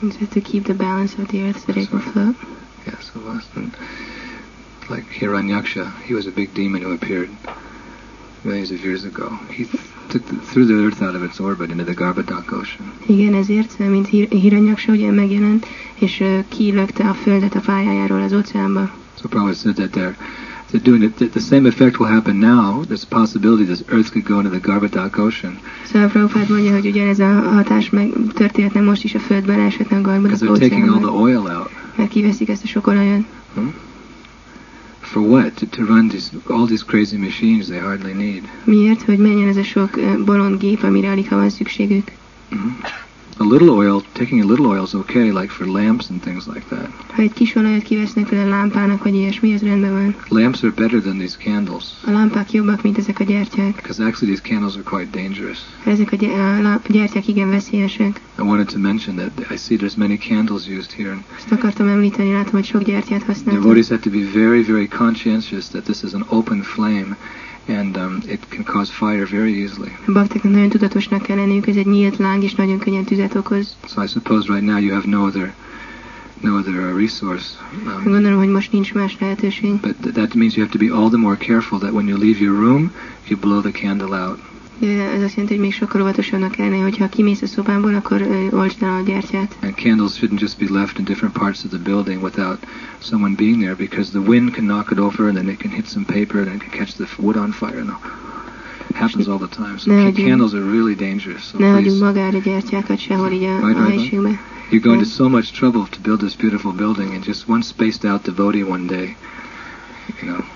[0.00, 2.36] So to keep the balance of the earth so that it can float.
[2.86, 3.44] Yes, it was.
[4.90, 7.28] Like Hiranyaksha, he was a big demon who appeared
[8.42, 9.38] millions of years ago.
[9.50, 12.92] He th- took the, threw the earth out of its orbit into the Garbhadak Ocean.
[13.06, 18.90] Igen, ezért, mint Hir- Hiranyaksa ugye megjelent, és kilökte a földet a pályájáról az óceánba.
[19.20, 20.14] So Prabhupada said that they're,
[20.70, 21.14] they're doing it.
[21.14, 22.82] That the same effect will happen now.
[22.84, 26.86] There's a possibility this earth could go into the Garbhadak Ocean Szóval Prabhupád mondja, hogy
[26.86, 30.98] ugyanez a hatás meg történhetne most is a földben, esetne a because they're taking all
[31.00, 31.70] the oil out.
[31.96, 33.24] Mert kiveszik ezt a sok olajat.
[33.54, 33.74] Hmm?
[35.10, 35.70] For what?
[35.70, 38.48] To, run these all these crazy machines they hardly need.
[38.64, 39.02] Miért?
[39.02, 42.12] Hogy menjen ez a sok bolond gép, amire alig ha van szükségük.
[43.42, 46.66] A little oil, taking a little oil is okay, like for lamps and things like
[46.68, 46.88] that.
[47.12, 50.14] Ha egy kis olajat kivesznek például lámpának, vagy ilyesmi, az rendben van.
[50.28, 53.74] Lamps are better than these candles A lámpák jobbak, mint ezek a gyertyák.
[53.74, 55.58] because actually these candles are quite dangerous.
[55.84, 56.30] Ezek a, gy-
[56.64, 58.20] a gyertyák igen veszélyesek.
[58.38, 61.18] I wanted to mention that I see there's many candles used here.
[61.36, 63.62] Ezt akartam említeni, látom, hogy sok gyertyát használtak.
[63.62, 67.16] devotees have to be very, very conscientious that this is an open flame
[67.70, 69.90] and um, it can cause fire very easily.
[70.06, 73.76] A bakteknek nagyon tudatosnak kell lenniük, ez egy nyílt láng, és nagyon könnyen tüzet okoz.
[73.86, 75.52] So I suppose right now you have no other
[76.40, 77.46] no other uh, resource.
[77.86, 79.80] Um, Gondolom, hogy most nincs más lehetőség.
[79.80, 82.38] but that means you have to be all the more careful that when you leave
[82.40, 82.92] your room,
[83.28, 84.38] you blow the candle out.
[84.88, 88.48] Ez azt jelenti, hogy még sokkal óvatosabbnak kell lenni, hogyha kimész a szobámból, akkor el
[88.80, 89.56] a gyertyát.
[89.62, 92.58] And candles shouldn't just be left in different parts of the building without
[92.98, 95.86] someone being there because the wind can knock it over and then it can hit
[95.86, 97.82] some paper and it can catch the wood on fire.
[97.82, 97.96] No.
[98.90, 99.76] It happens all the time.
[99.78, 100.22] So No, ca- I do.
[100.24, 101.42] candles are really dangerous.
[101.44, 104.38] So Ne please, magára gyertyákat sehol így a, Right, a right, right.
[104.70, 108.04] you're going to so much trouble to build this beautiful building and just one spaced
[108.04, 109.16] out devotee one day,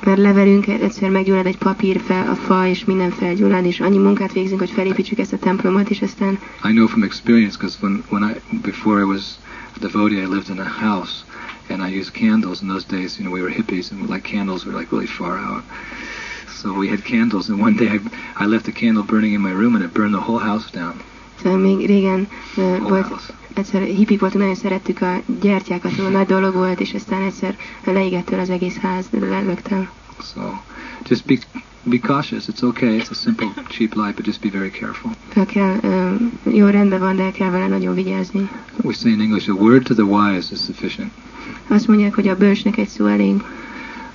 [0.05, 4.33] Mert leverünk, egyszer meggyullad egy papír, fel, a fa, és minden felgyullad, és annyi munkát
[4.33, 8.31] végzünk, hogy felépítsük ezt a templomot, és aztán I know from experience because when, when
[8.31, 9.23] I before I was
[9.77, 11.25] a devotee, I lived in a house
[11.69, 12.62] and I used candles.
[12.62, 15.37] In those days, you know, we were hippies and like candles were like really far
[15.38, 15.62] out.
[16.62, 17.99] So we had candles, and one day I,
[18.37, 20.95] I left a candle burning in my room, and it burned the whole house down.
[21.45, 26.81] Még régen Whole volt, egyszer hippik voltunk, nagyon szerettük a gyertyákat, szóval nagy dolog volt,
[26.81, 29.89] és aztán egyszer leégett el az egész ház, lelögtem.
[30.23, 30.41] So
[31.09, 31.39] just be
[31.85, 32.49] be cautious.
[32.49, 32.99] It's okay.
[32.99, 35.11] It's a simple, cheap light, but just be very careful.
[35.29, 36.15] Fel kell, ö,
[36.51, 38.49] jó rendben van, de kell vele nagyon vigyázni.
[38.83, 41.11] We say in English, a word to the wise is sufficient.
[41.69, 43.43] Azt mondják, hogy a bölcsnek egy szó elég.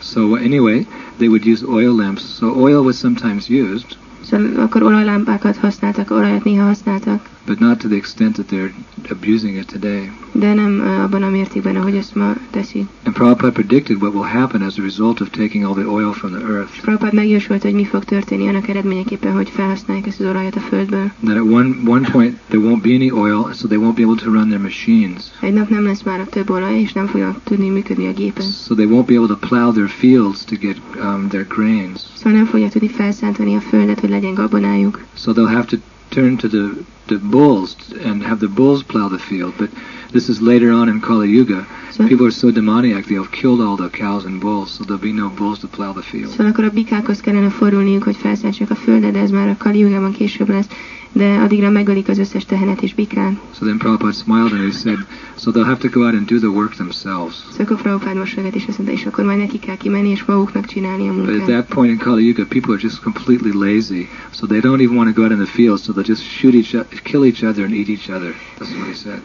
[0.02, 0.88] So anyway,
[1.18, 2.24] they would use oil lamps.
[2.38, 3.98] So oil was sometimes used,
[4.30, 8.74] Szóval akkor olajlámpákat használtak, olajat néha használtak, but not to the extent that they're
[9.10, 10.12] abusing it today.
[10.32, 12.88] de nem abban a mértékben, ahogy ezt ma teszi.
[13.04, 16.32] And Prabhupada predicted what will happen as a result of taking all the oil from
[16.32, 17.14] the earth.
[17.14, 21.12] Megjósolta, hogy mi fog történni annak eredményeképpen, hogy felhasználják ezt az olajat a földből.
[21.24, 24.16] That at one one point there won't be any oil, so they won't be able
[24.24, 25.24] to run their machines.
[25.40, 28.46] Egy nap nem lesz már több olaj, és nem fognak tudni működni a gépen.
[28.46, 32.02] So they won't be able to plow their fields to get um, their grains.
[32.16, 35.04] Szóval nem fogják tudni felszántani a földet, hogy legyen gabonájuk.
[35.16, 35.78] So they'll have to
[36.12, 39.56] turn to the the bulls and have the bulls plow the field.
[39.58, 39.72] But
[40.12, 41.68] this is later on in Kali Yuga.
[41.90, 45.14] Szóval, People are so demoniac they have killed all the cows and bulls, so there'll
[45.14, 46.30] be no bulls to plow the field.
[46.30, 50.12] szóval akkor a bikákhoz kellene fordulniuk, hogy felszántsák a földet, de ez már a Kaliugában
[50.12, 50.68] később lesz.
[51.12, 53.34] De addigra megölik az összes tehenet és bikát.
[53.58, 54.98] So then Prabhupada smiled and he said,
[55.38, 57.36] so they'll have to go out and do the work themselves.
[57.36, 60.66] Szóval akkor Prabhupád mosolygott, és azt mondta, és akkor majd neki kell kimenni, és maguknak
[60.66, 64.46] csinálni a But at that point in Kali Yuga, people are just completely lazy, so
[64.48, 66.74] they don't even want to go out in the fields, so they'll just shoot each
[66.74, 68.34] other, kill each other, and eat each other.
[68.58, 69.22] That's what he said.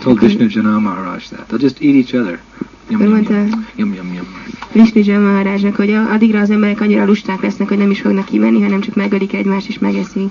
[0.00, 0.15] Told.
[0.18, 2.40] Vishnu Jana Maharaj that they'll just eat each other.
[2.88, 3.44] Yum yum mondta
[3.76, 5.22] yum yum yum.
[5.22, 8.94] Maharajnak, hogy addigra az emberek annyira lusták lesznek, hogy nem is fognak kimenni, hanem csak
[8.94, 10.28] megölik egymást és megeszik.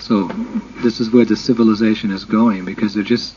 [0.00, 0.26] So
[0.80, 3.32] this is where the civilization is going because they're just,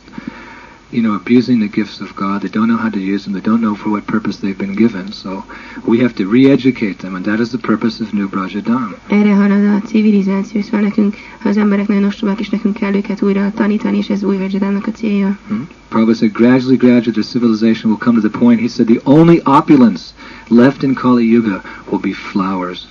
[0.93, 2.41] you know, abusing the gifts of God.
[2.41, 3.33] They don't know how to use them.
[3.33, 5.11] They don't know for what purpose they've been given.
[5.11, 5.43] So
[5.85, 8.95] we have to re-educate them, and that is the purpose of New Brajadam.
[9.07, 13.51] Erre halad a civilizáció, szóval nekünk, az emberek nagyon ostobák, és nekünk kell őket újra
[13.55, 15.37] tanítani, és ez új Vajradámnak a célja.
[15.47, 15.67] Hmm?
[15.89, 18.59] Prabhupada said, gradually, gradually, the civilization will come to the point.
[18.59, 20.13] He said, the only opulence
[20.47, 22.87] left in Kali Yuga will be flowers.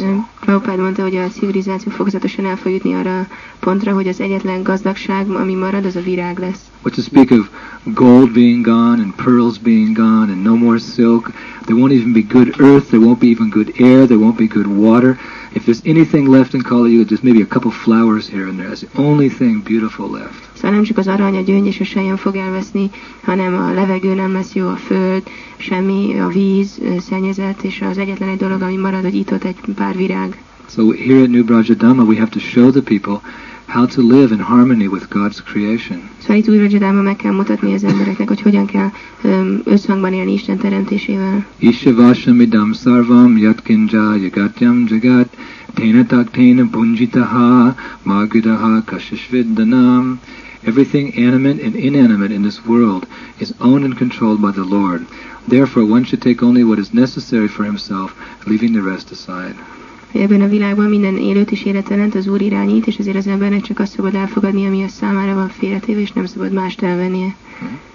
[0.00, 0.18] Mm.
[0.40, 3.26] Prabhupád mondta, hogy a civilizáció fokozatosan el fog jutni arra
[3.60, 6.60] pontra, hogy az egyetlen gazdagság, ami marad, az a virág lesz.
[6.82, 7.48] What to speak of
[7.84, 11.30] gold being gone and pearls being gone and no more silk.
[11.64, 12.86] There won't even be good earth.
[12.88, 14.06] There won't be even good air.
[14.06, 15.18] There won't be good water.
[15.52, 18.68] If there's anything left in Kali Yuga, just maybe a couple flowers here and there.
[18.68, 20.48] That's the only thing beautiful left.
[20.52, 22.90] Szóval nem csak az arany, a gyöngy és a sejön fog elveszni,
[23.22, 25.22] hanem a levegő nem lesz jó, a föld,
[25.56, 26.80] semmi, a víz
[27.62, 30.42] és az egyetlen egy dolog, ami marad, hogy itt ott egy pár virág.
[30.68, 33.20] So here at New Brajadama, we have to show the people
[33.70, 36.08] how to live in harmony with God's creation.
[36.18, 38.90] Szóval itt új Vajradában meg kell mutatni az embereknek, hogy hogyan kell
[39.22, 41.46] öm, összhangban élni Isten teremtésével.
[41.58, 45.36] Ishavashamidam sarvam yatkinja yagatyam jagat
[45.74, 50.18] tena taktena bunjitaha magidaha kashishviddanam.
[50.62, 53.06] Everything animate and inanimate in this world
[53.38, 55.06] is owned and controlled by the Lord.
[55.48, 58.10] Therefore, one should take only what is necessary for himself,
[58.46, 59.54] leaving the rest aside.
[60.12, 63.60] Hogy ebben a világban minden élőt is életelent az Úr irányít, és azért az embernek
[63.60, 67.34] csak azt szabad elfogadni, ami a számára van félretéve, és nem szabad mást elvennie.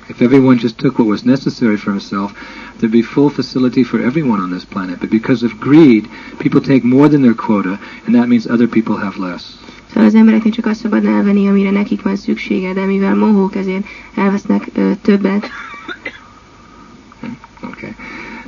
[0.08, 2.32] If everyone just took what was necessary for himself,
[2.78, 5.00] there'd be full facility for everyone on this planet.
[5.00, 8.96] But because of greed, people take more than their quota, and that means other people
[8.96, 9.44] have less.
[9.88, 13.86] Szóval az embereknek csak azt szabad elvenni, amire nekik van szüksége, de mivel mohók, ezért
[14.16, 15.50] elvesznek ö, többet,
[17.64, 17.96] Okay.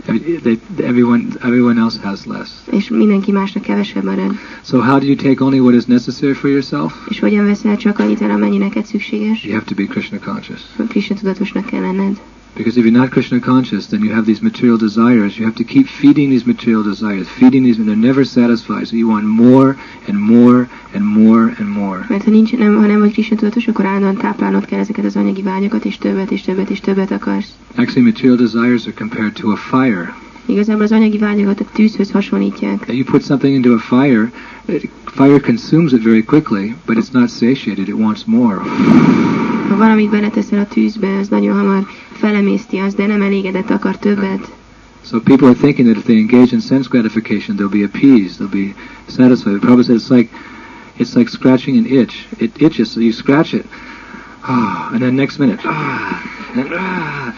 [0.08, 2.50] Every- They, everyone, everyone else has less.
[2.72, 4.32] és mindenki másnak kevesebb marad.
[4.63, 6.93] So how do you take only what is necessary for yourself?
[7.10, 9.43] És hogyan veszel csak annyit el, amennyi neked szükséges?
[9.43, 10.62] You have to be Krishna conscious.
[10.89, 12.17] Krishna tudatosnak kell lenned.
[12.58, 15.38] Because if you're not Krishna conscious, then you have these material desires.
[15.38, 18.88] You have to keep feeding these material desires, feeding these, and they're never satisfied.
[18.88, 22.06] So you want more and more and more and more.
[22.10, 25.15] Mert ha, nincs, nem, ha nem vagy Krishna tudatos, akkor állandóan táplálnod kell ezeket az
[25.15, 27.50] anyagi vágyakat, és többet, és többet, és többet akarsz.
[27.76, 30.13] Actually, material desires are compared to a fire.
[30.47, 32.83] Igazából az anyagi vágyakat a tűzhöz hasonlítják.
[32.88, 34.31] You put something into a fire,
[34.65, 37.88] it, fire consumes it very quickly, but it's not satiated.
[37.88, 38.55] It wants more.
[39.69, 44.51] Ha valamit beleteszel a tűzbe, az nagyon hamar felemészti azt, de nem elégedett, akar többet.
[45.05, 48.65] So people are thinking that if they engage in sense gratification, they'll be appeased, they'll
[48.67, 49.53] be satisfied.
[49.53, 50.29] But Prabhupada said it's like
[50.97, 52.27] it's like scratching an itch.
[52.38, 53.65] It itches, so you scratch it,
[54.43, 57.33] ah, and then next minute, ah, and ah.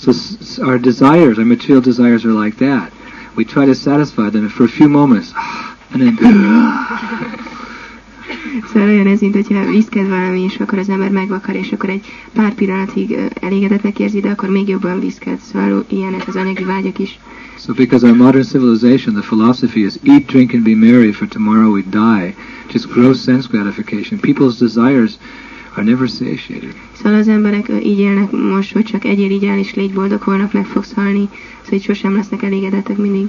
[0.00, 0.12] So
[0.64, 2.90] our desires, our material desires, are like that.
[3.36, 5.32] We try to satisfy them for a few moments,
[5.90, 6.16] and then.
[8.72, 12.04] Szóval olyan ez, mint hogyha viszked valami, és akkor az ember megvakar, és akkor egy
[12.32, 15.38] pár pillanatig elégedetnek érzi, de akkor még jobban viszked.
[15.38, 17.18] Szóval ilyenek az anyagi vágyak is.
[17.58, 21.70] So because our modern civilization, the philosophy is eat, drink, and be merry, for tomorrow
[21.72, 22.34] we die.
[22.72, 24.20] Just gross sense gratification.
[24.20, 25.18] People's desires
[25.80, 26.74] are never satiated.
[26.92, 30.52] Szóval az emberek így élnek most, hogy csak egyél, így áll, és légy boldog, holnap
[30.52, 31.28] meg fogsz halni.
[31.62, 33.28] Szóval így sosem lesznek elégedettek mindig.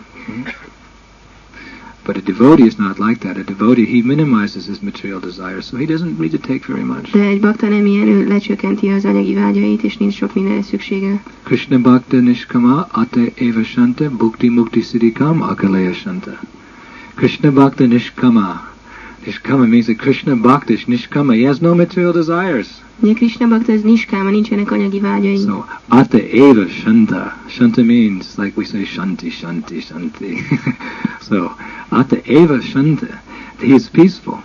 [2.05, 3.37] But a devotee is not like that.
[3.37, 7.11] A devotee, he minimizes his material desires, so he doesn't need to take very much.
[7.11, 11.23] De egy bakta nem ilyen, ő lecsökkenti az anyagi vágyait, és nincs sok mindenre szüksége.
[11.43, 16.39] Krishna Bhakta Nishkama Ate Eva Shanta Bhukti Mukti Siddhikam Akalaya Shanta.
[17.15, 18.70] Krishna Bhakta Nishkama.
[19.25, 21.35] Nishkama means that Krishna Bhakta is Nishkama.
[21.35, 22.81] He has no material desires.
[23.01, 25.37] Ugye Krishna bakta, ez niskáma, nincsenek anyagi vágyai.
[25.37, 27.33] So Ata Eva Shanta.
[27.47, 30.37] Shanta means like we say Shanti, Shanti, Shanti.
[31.21, 31.51] so
[31.89, 33.19] Ata Eva Shanta.
[33.59, 34.39] He is peaceful.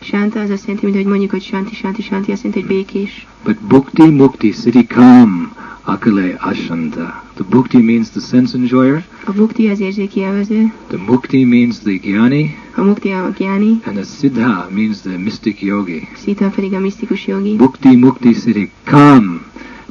[0.00, 3.26] Sánta az azt jelenti, mint hogy mondjuk, hogy Shanti, Shanti, Shanti, azt jelenti, hogy békés.
[3.44, 5.52] But Bhukti Mukti Siddhikam
[5.82, 7.24] Akale Ashanta.
[7.34, 9.04] The Bhukti means the sense enjoyer.
[9.24, 12.56] A bukti az érzéki élvező, The Mukti means the Jnani.
[12.74, 16.08] a mukti a gyáni, And the Siddha means the mystic yogi.
[16.16, 17.56] szita pedig a misztikus jogi.
[17.56, 18.70] Bhukti Mukti Siddhi.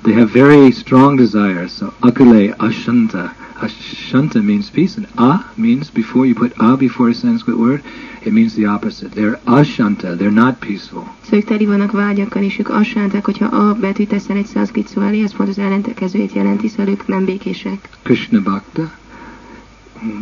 [0.05, 1.71] They have very strong desires.
[1.71, 3.33] So Akale Ashanta.
[3.55, 4.97] Ashanta means peace.
[4.97, 7.81] And A means before you put A before a Sanskrit word,
[8.23, 9.11] it means the opposite.
[9.15, 10.15] They're Ashanta.
[10.15, 11.03] They're not peaceful.
[11.23, 14.87] Szóval ők teli vannak vágyakkal, és ők azt sánták, hogyha a betűt teszel egy szanszkrit
[14.87, 17.89] szó elé, az pont az ellenkezőjét jelenti, szóval ők nem békések.
[18.03, 18.91] Krishna Bhakta.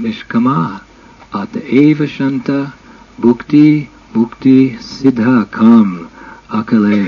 [0.02, 0.82] Nishkama.
[1.30, 2.74] Ata Eva Shanta.
[3.16, 6.08] Bhukti Bhukti Siddha Kam.
[6.48, 7.04] Akale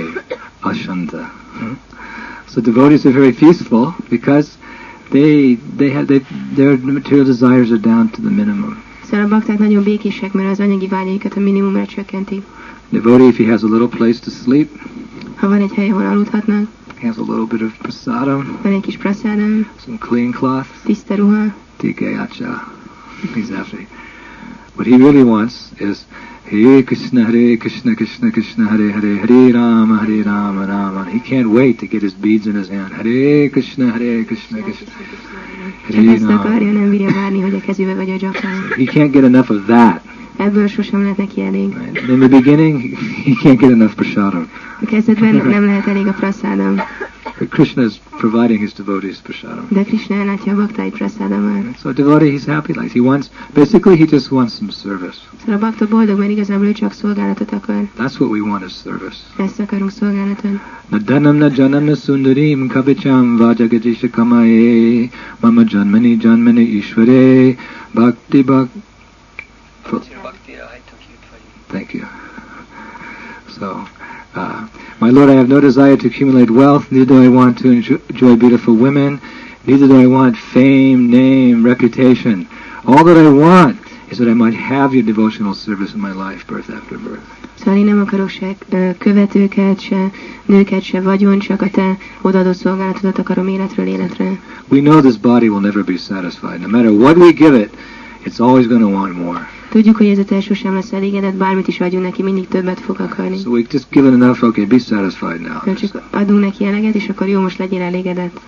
[0.59, 1.31] Ashanta.
[1.57, 1.77] Hmm?
[2.55, 4.57] So devotees are very peaceful because
[5.11, 6.19] they they have they,
[6.55, 8.77] their material desires are down to the minimum.
[9.03, 12.43] Szóval a bakták nagyon békések, mert az anyagi vágyaikat a minimumra csökkenti.
[12.89, 14.69] Devotee, if he has a little place to sleep,
[15.35, 16.67] Ha van egy hely, ahol aludhatnak,
[17.01, 21.55] has a little bit of prasadam, van egy kis praszádam, some clean cloth, tiszta ruha,
[21.77, 22.73] tikayacha.
[23.33, 23.87] He's happy.
[24.75, 25.97] What he really wants is
[26.51, 31.05] Hare Krishna, Hare Krishna, Krishna Krishna, Hare Hare, Hare Rama, Hare Rama, Rama.
[31.05, 32.93] He can't wait to get his beads in his hand.
[32.93, 34.91] Hare Krishna, Hare Krishna, Krishna.
[35.87, 36.59] Hare Rama.
[36.59, 38.61] nem bírja várni, hogy a kezébe vagy a gyakran.
[38.75, 40.01] He can't get enough of that.
[40.37, 41.75] Ebből sosem lehet neki elég.
[42.07, 42.81] In the beginning,
[43.23, 44.47] he can't get enough prasadam.
[44.81, 46.75] A kezdetben nem lehet elég a praszádam,
[47.39, 49.65] But Krishna is providing his devotees prasadam.
[49.69, 51.63] de Krishna ellátja a baktáit praszádámmal.
[51.81, 53.27] So a devotee, he's happy like he wants.
[53.53, 55.17] Basically, he just wants some service.
[55.39, 57.75] Szóval a bakta boldog, mert igazából ő csak szolgálatot akar.
[57.97, 59.17] That's what we want is service.
[59.37, 60.51] Ezt akarunk szolgálatot.
[60.89, 65.09] Na dhanam na janam na sundarim kavicham vajagatisha kamaye
[65.39, 67.55] mama janmani janmani ishvare
[67.91, 68.67] bhakti bhak.
[71.67, 72.05] Thank you.
[73.59, 73.85] So,
[74.35, 74.67] uh,
[74.99, 78.35] my Lord, I have no desire to accumulate wealth, neither do I want to enjoy
[78.35, 79.19] beautiful women,
[79.65, 82.47] neither do I want fame, name, reputation.
[82.85, 86.45] All that I want is that I might have your devotional service in my life,
[86.47, 87.23] birth after birth.
[87.55, 88.55] Szóval én nem akarok se
[88.97, 90.11] követőket, se
[90.45, 94.39] nőket, se vagyon, csak a te odaadott szolgálatodat akarom életről életre.
[94.67, 96.59] We know this body will never be satisfied.
[96.59, 97.69] No matter what we give it,
[98.25, 99.47] it's always going to want more.
[99.69, 102.99] Tudjuk, hogy ez a test sosem lesz elégedett, bármit is adjunk neki, mindig többet fog
[102.99, 103.37] akarni.
[103.37, 105.57] So we just give it enough, okay, be satisfied now.
[105.59, 108.39] Szóval csak adunk neki eleget, és akkor jó, most legyél elégedett.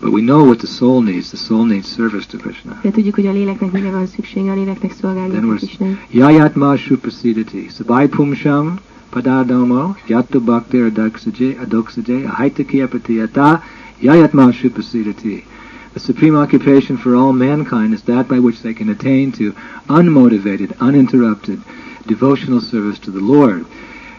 [0.00, 1.28] But we know what the soul needs.
[1.28, 2.78] The soul needs service to Krishna.
[2.82, 5.98] De tudjuk, hogy a léleknek mire van szüksége, a léleknek szolgálni Isten.
[6.10, 7.66] Yayatma Shuprasidati.
[7.76, 8.74] Sabai Pumsham
[9.10, 13.62] Padadomo Yattu Bhakti Adoksaje Adoksaje Ahaitakiya Patiyata
[13.98, 15.44] Yayatma Shuprasidati.
[15.94, 19.54] The supreme occupation for all mankind is that by which they can attain to
[19.88, 21.60] unmotivated, uninterrupted
[22.06, 23.64] devotional service to the Lord.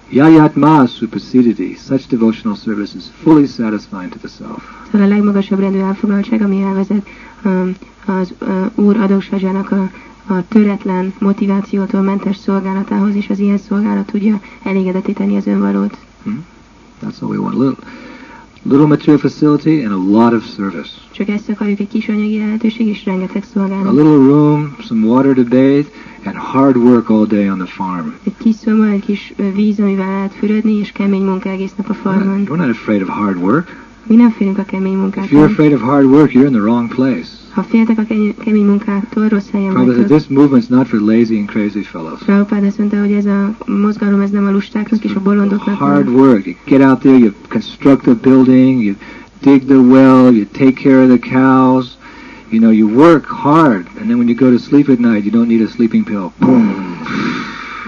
[0.10, 1.78] Yayatma supersedidi.
[1.78, 4.64] Such devotional service is fully satisfying to the self.
[4.92, 7.08] Szóval a legmagasabb rendű elfoglaltság, ami elvezet
[7.46, 9.92] um, az uh, Úr adósságának a,
[10.34, 15.98] a töretlen motivációtól mentes szolgálatához, és az ilyen szolgálat tudja elégedetíteni az önvalót.
[16.24, 16.46] Hmm?
[17.02, 17.54] That's all we want.
[17.54, 17.84] Little,
[18.66, 20.90] little material facility and a lot of service.
[21.12, 25.44] Csak ezt akarjuk egy kis anyagi lehetőség és rengeteg A little room, some water to
[25.44, 25.88] bathe,
[26.24, 28.14] and hard work all day on the farm.
[28.24, 32.10] Egy kis szoba, egy kis víz, amivel lehet fürödni, és kemény munka egész nap a
[32.10, 33.85] We're not, we're not afraid of hard work.
[34.08, 35.44] Mi nem félünk a kemény If you're munkától.
[35.44, 37.28] afraid of hard work, you're in the wrong place.
[37.52, 38.04] Ha féltek a
[38.44, 40.06] kemény, munkától, rossz helyen vagytok.
[40.06, 42.20] this movement's not for lazy and crazy fellows.
[42.20, 46.10] Prabhupád azt mondta, hogy ez a mozgalom, ez nem a lustáknak és a bolondoknak Hard
[46.10, 46.46] work.
[46.46, 48.96] You get out there, you construct a building, you
[49.42, 51.98] dig the well, you take care of the cows.
[52.50, 55.32] You know, you work hard, and then when you go to sleep at night, you
[55.32, 56.32] don't need a sleeping pill.
[56.40, 56.74] Boom.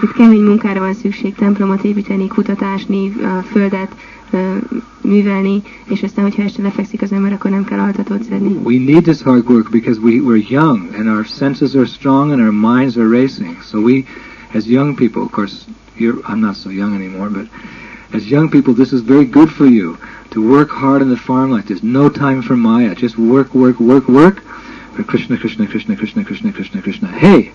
[0.02, 3.90] Itt kemény munkára van szükség, templomot építeni, kutatásni, a földet
[5.02, 8.52] művelni, és aztán, hogyha este lefekszik az ember, akkor nem kell altatót szedni.
[8.62, 12.40] We need this hard work because we, we're young, and our senses are strong, and
[12.40, 13.56] our minds are racing.
[13.62, 14.04] So we,
[14.54, 15.54] as young people, of course,
[15.96, 17.46] you're, I'm not so young anymore, but
[18.12, 19.96] as young people, this is very good for you
[20.30, 21.82] to work hard on the farm like this.
[21.82, 22.94] No time for Maya.
[22.94, 24.42] Just work, work, work, work.
[25.04, 27.08] Krishna, Krishna, Krishna, Krishna, Krishna, Krishna, Krishna.
[27.08, 27.52] Hey!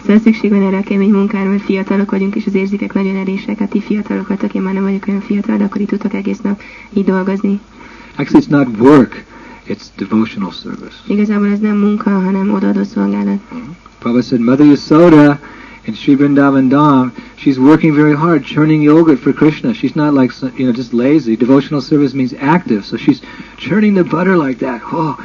[0.00, 3.60] Szóval szükség van erre a kemény munkára, mert fiatalok vagyunk, és az érzékek nagyon erősek.
[3.60, 6.40] A ti fiatalok vagytok, én már nem vagyok olyan fiatal, de akkor itt tudtok egész
[6.40, 7.60] nap így dolgozni.
[8.16, 9.24] Actually, it's not work.
[9.68, 10.96] It's devotional service.
[11.06, 13.40] Igazából ez nem munka, hanem odaadó szolgálat.
[13.50, 13.68] Uh-huh.
[13.98, 15.38] Prabhupada said, Mother Yasoda
[15.84, 19.72] in Sri Vrindavan Dham, she's working very hard, churning yogurt for Krishna.
[19.74, 21.36] She's not like, you know, just lazy.
[21.36, 22.84] Devotional service means active.
[22.84, 23.20] So she's
[23.56, 24.80] churning the butter like that.
[24.92, 25.18] Oh,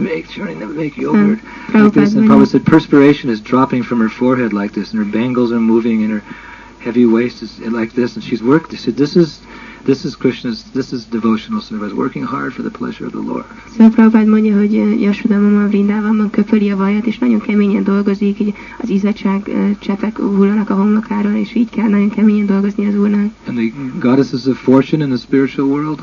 [0.00, 1.02] make, churning the, make mm.
[1.02, 1.38] yogurt.
[1.74, 2.14] Oh, like this.
[2.14, 2.32] And mm-hmm.
[2.32, 6.02] Prabhupada said perspiration is dropping from her forehead like this, and her bangles are moving,
[6.02, 6.22] and her
[6.82, 8.70] heavy waist is like this, and she's worked.
[8.70, 9.40] They said, this is,
[9.84, 13.44] this is Krishna's, this is devotional service, working hard for the pleasure of the Lord.
[13.70, 17.84] Szóval Prabhupád mondja, hogy eh, ö, Yashoda mama Vrindávamban köpöli a vajat, és nagyon keményen
[17.84, 22.46] dolgozik, így az izzadság ö, eh, csepek hullanak a homlokáról, és így kell nagyon keményen
[22.46, 23.32] dolgozni az úrnak.
[23.46, 26.00] And the goddesses of fortune in the spiritual world,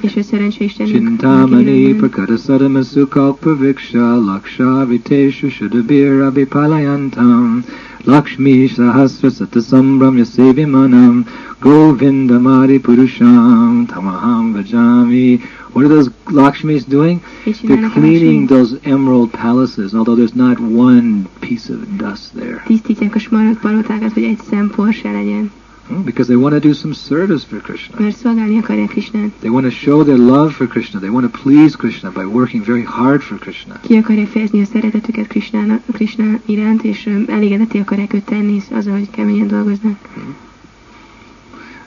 [0.00, 0.92] És ő szerencsé Istennek.
[0.92, 7.64] Chintamani prakadasadamasu kalpaviksha laksha viteshu shudabir abhipalayantam
[8.04, 11.26] lakshmi sahasra satasambram yasevi manam
[11.60, 15.40] govindamadi purusham tamaham vajami
[15.72, 17.20] What are those Lakshmis doing?
[17.44, 22.62] They're cleaning those emerald palaces, although there's not one piece of dust there.
[22.66, 25.50] Tisztítják a smaragd palotákat, hogy egy szempor se legyen.
[25.88, 27.96] Hmm, Because they want to do some service for Krishna.
[28.00, 29.30] Mert szolgálni akarják Krisnát.
[29.40, 31.00] They want to show their love for Krishna.
[31.00, 33.80] They want to please Krishna by working very hard for Krishna.
[33.80, 38.92] Ki akarják fejezni a szeretetüket Krisnának, Krisná iránt, és ö, elégedetté akarják őt tenni azzal,
[38.92, 39.98] hogy keményen dolgoznak.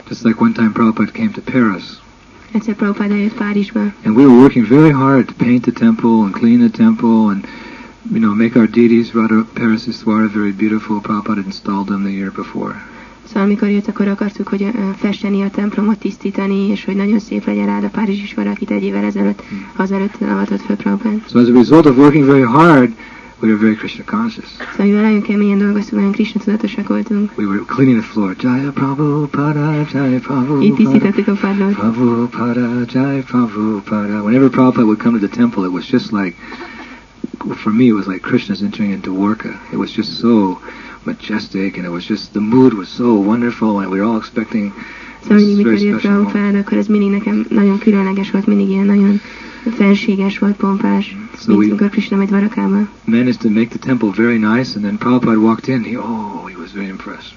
[0.10, 1.84] Just like one time Prabhupada came to Paris,
[2.52, 6.32] Egyszer Prabhupád eljött Párizsba, and we were working very hard to paint the temple and
[6.34, 7.48] clean the temple and,
[8.12, 11.00] you know, make our deities, Radha Parasiswara, very beautiful.
[11.02, 12.76] Prabhupada installed them the year before.
[13.32, 14.68] Szóval amikor jött, akkor akartuk, hogy
[14.98, 18.84] festeni a templomot, tisztítani, és hogy nagyon szép legyen rád a Párizs is akit egy
[18.84, 19.44] évvel ezelőtt,
[19.76, 21.22] azelőtt avatott föl Prabhupád.
[21.30, 22.94] So as a result of working very hard,
[23.42, 24.46] we were very Krishna conscious.
[24.72, 27.32] Szóval mivel nagyon keményen dolgoztunk, nagyon Krishna tudatosak voltunk.
[27.38, 28.36] We were cleaning the floor.
[28.40, 30.76] Jaya Prabhupada, Jaya Prabhupada.
[30.76, 31.74] tisztítettük a padlót.
[31.74, 34.22] Prabhupada, Jai Prabhupada.
[34.22, 36.36] Whenever Prabhupada would come to the temple, it was just like,
[37.56, 39.54] for me, it was like Krishna's entering into Dwarka.
[39.72, 40.60] It was just so
[41.04, 44.74] majestic, and it was just, the mood was so wonderful, and we were all expecting
[45.22, 46.56] Szóval mikor very jött special moment.
[46.56, 49.22] Akkor ez mindig nekem nagyon különleges volt, mindig ilyen nagyon
[49.78, 52.88] fenséges volt, pompás, mm, So mint amikor Krishna megy Varakába.
[53.06, 55.84] managed to make the temple very nice, and then Prabhupada walked in.
[55.84, 57.34] He, oh, he was very impressed.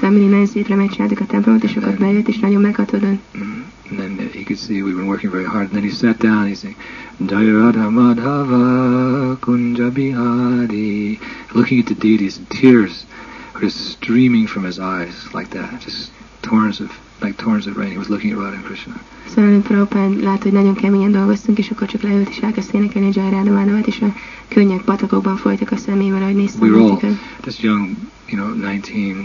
[0.00, 3.20] Mindig nagyon szépre megcsináltuk a templomot, és akkor bejött, és nagyon meghatódott.
[3.38, 3.62] Mm.
[3.90, 5.66] And then he could see we've been working very hard.
[5.66, 6.76] And then he sat down and he's saying,
[7.18, 11.18] Jaya Radha Madhava Kunja Bihari.
[11.52, 13.04] Looking at the deities, tears
[13.52, 15.80] were just streaming from his eyes like that.
[15.80, 16.10] Just
[16.42, 16.90] torrents of,
[17.20, 17.90] like torrents of rain.
[17.90, 18.94] He was looking at Radha and Krishna.
[19.28, 23.30] Szóval Prabhupád lát, hogy nagyon keményen dolgoztunk, és akkor csak leült, és elkezdte énekelni Jai
[23.30, 24.14] Mádavát, és a
[24.48, 27.00] könnyek patakokban folytak a szemével, ahogy néztem We were all
[27.44, 27.90] just young,
[28.26, 29.18] you know, 19,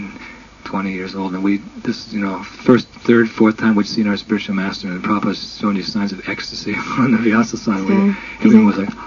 [0.70, 4.16] 20 years old, and we, this, you know, first, third, fourth time we'd seen our
[4.16, 7.84] spiritual master, and Prabhupada's showing you signs of ecstasy on the Vyasa-san.
[7.86, 8.14] We, Yeah.
[8.44, 8.92] everyone was like,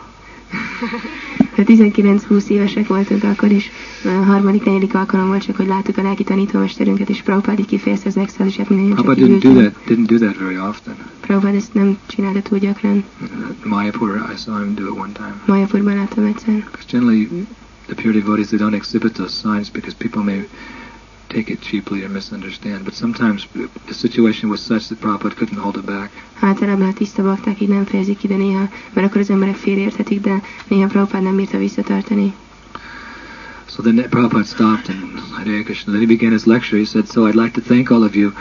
[1.56, 3.70] Ha 19-20 évesek voltunk akkor is,
[4.06, 8.08] a harmadik, negyedik alkalom volt csak, hogy láttuk a lelki tanítómesterünket, és Prabhupád így kifejezte
[8.08, 10.96] az extázisát, minden csak didn't do that, didn't do that very often.
[11.20, 13.04] Prabhupád ezt nem csinálta túl gyakran.
[13.22, 13.28] Uh,
[13.64, 15.34] Mayapur, I saw him do it one time.
[15.46, 16.54] Majapurban láttam egyszer.
[16.54, 17.28] Because generally,
[17.86, 20.48] the pure devotees, they don't exhibit those signs because people may
[21.34, 22.86] take it cheaply or misunderstand.
[22.86, 23.48] But sometimes
[23.88, 26.12] the situation was such that Prabhupada couldn't hold it back.
[26.40, 30.22] Általában a tiszta bakták így nem fejezik ki, de néha, mert akkor az emberek félreérthetik,
[30.22, 32.34] de néha Prabhupád nem bírta visszatartani.
[33.68, 35.92] So then Prabhupada stopped and Hare Krishna.
[35.92, 36.78] Then he began his lecture.
[36.78, 38.32] He said, "So I'd like to thank all of you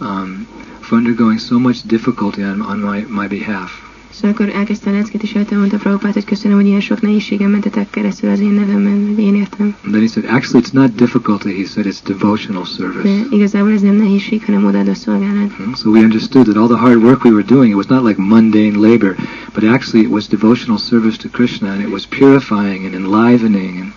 [0.00, 0.46] um,
[0.80, 5.22] for undergoing so much difficulty on, on my, my behalf." Szóval akkor elkezdte a leckét,
[5.22, 9.24] és mondta Prabhupád, hogy köszönöm, hogy ilyen sok nehézségen mentetek keresztül az én nevemben, hogy
[9.24, 9.74] én értem.
[9.84, 13.72] And then he said, "Actually, it's not difficulty." He said, "It's devotional service." De igazából
[13.72, 15.52] ez nem nehézség, hanem odaadó szolgálat.
[15.52, 18.04] Hmm, So we understood that all the hard work we were doing, it was not
[18.04, 19.14] like mundane labor,
[19.54, 23.76] but actually it was devotional service to Krishna, and it was purifying and enlivening.
[23.80, 23.92] And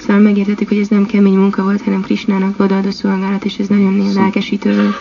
[0.00, 4.12] Szóval megértettük, hogy ez nem kemény munka volt, hanem Krisnának odaadó szolgálat, és ez nagyon
[4.14, 4.94] lelkesítő volt.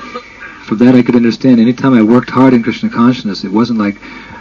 [0.65, 1.59] from that I could understand.
[1.59, 3.99] Anytime I worked hard in Krishna consciousness, it wasn't like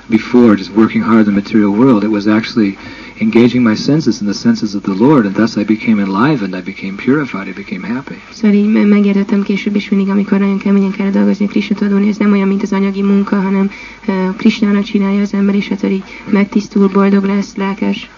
[0.09, 2.05] before just working hard in the material world.
[2.05, 2.79] It was actually
[3.21, 6.61] engaging my senses in the senses of the Lord, and thus I became enlivened, I
[6.61, 8.17] became purified, I became happy.
[8.33, 12.33] Szóval így megértettem később is mindig, amikor nagyon keményen kell dolgozni, Krisna tudni, ez nem
[12.33, 13.71] olyan, mint az anyagi munka, hanem
[14.09, 18.11] uh, csinálja az ember, és hát így megtisztul, boldog lesz, lelkes.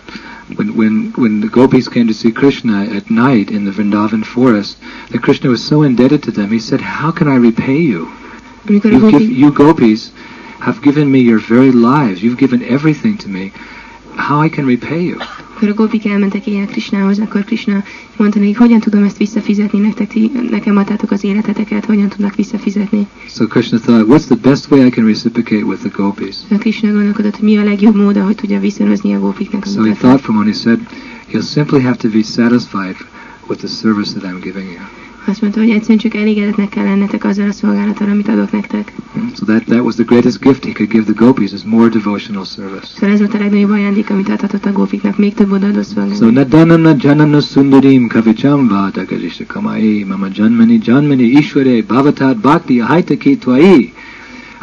[0.56, 4.78] When, when, when the gopis came to see Krishna at night in the Vrindavan forest,
[5.10, 8.08] that Krishna was so indebted to them, he said, How can I repay you?
[8.68, 10.10] You, give, you gopis
[10.58, 12.22] have given me your very lives.
[12.22, 13.52] You've given everything to me.
[14.16, 15.18] How I can repay you?
[15.60, 17.84] amikor a gópik elmentek ilyen Krisnához, akkor Krishna
[18.16, 23.06] mondta nekik, hogyan tudom ezt visszafizetni nektek, ti, nekem adtátok az életeteket, hogyan tudnak visszafizetni.
[23.28, 26.36] So Krishna thought, what's the best way I can reciprocate with the gopis?
[26.50, 29.66] A Krishna gondolkodott, hogy mi a legjobb mód, hogy tudja viszonyozni a gópiknak.
[29.66, 30.80] So he thought from moment, he said,
[31.32, 32.96] he'll simply have to be satisfied
[33.48, 35.07] with the service that I'm giving you.
[35.28, 38.92] Azt mondta, hogy egyszerűen csak elégedetnek kell lennetek azzal a szolgálattal, amit adok nektek.
[39.36, 42.44] So that, that was the greatest gift he could give the gopis, is more devotional
[42.44, 42.86] service.
[42.94, 46.32] Szóval ez volt a legnagyobb ajándék, amit adhatott a gópiknak, még több odaadó So szolgálat.
[46.32, 53.92] nadanana janana sundarim kavicham vata kajisha kamai mama janmani janmani ishware bhavatat bhakti ahaitaki tvai.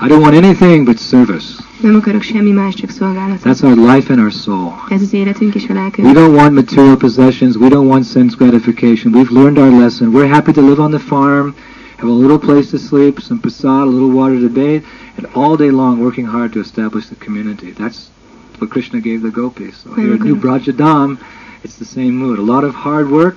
[0.01, 1.63] I don't want anything but service.
[1.86, 3.44] Nem akarok semmi más, csak szolgálatot.
[3.44, 4.74] That's our life and our soul.
[4.90, 7.56] Ez az életünk és a We don't want material possessions.
[7.56, 9.14] We don't want sense gratification.
[9.14, 10.12] We've learned our lesson.
[10.12, 11.54] We're happy to live on the farm,
[11.98, 14.84] have a little place to sleep, some prasad, a little water to bathe,
[15.18, 17.72] and all day long working hard to establish the community.
[17.72, 18.10] That's
[18.58, 19.78] what Krishna gave the gopis.
[19.84, 21.18] So here at New Brajadam,
[21.64, 22.40] it's the same mood.
[22.40, 23.36] A lot of hard work.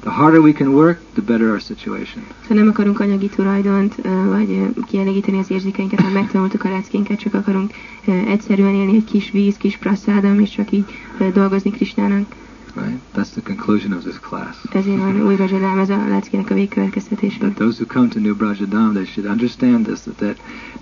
[0.00, 2.24] The harder we can work, the better our situation.
[2.42, 3.94] Szóval nem akarunk anyagi tulajdont,
[4.28, 7.72] vagy kielégíteni az érzékeinket, mert megtanultuk a leckénket, csak akarunk
[8.04, 10.84] egyszerűen élni egy kis víz, kis prasszádam, és csak így
[11.32, 12.34] dolgozni Krisnának.
[12.74, 12.98] Right?
[13.14, 14.56] That's the conclusion of this class.
[14.72, 17.38] Ezért van új Brajadám, ez a leckének a végkövetkeztetése.
[17.38, 20.36] That those who come to New Brajadam, they should understand this, that, that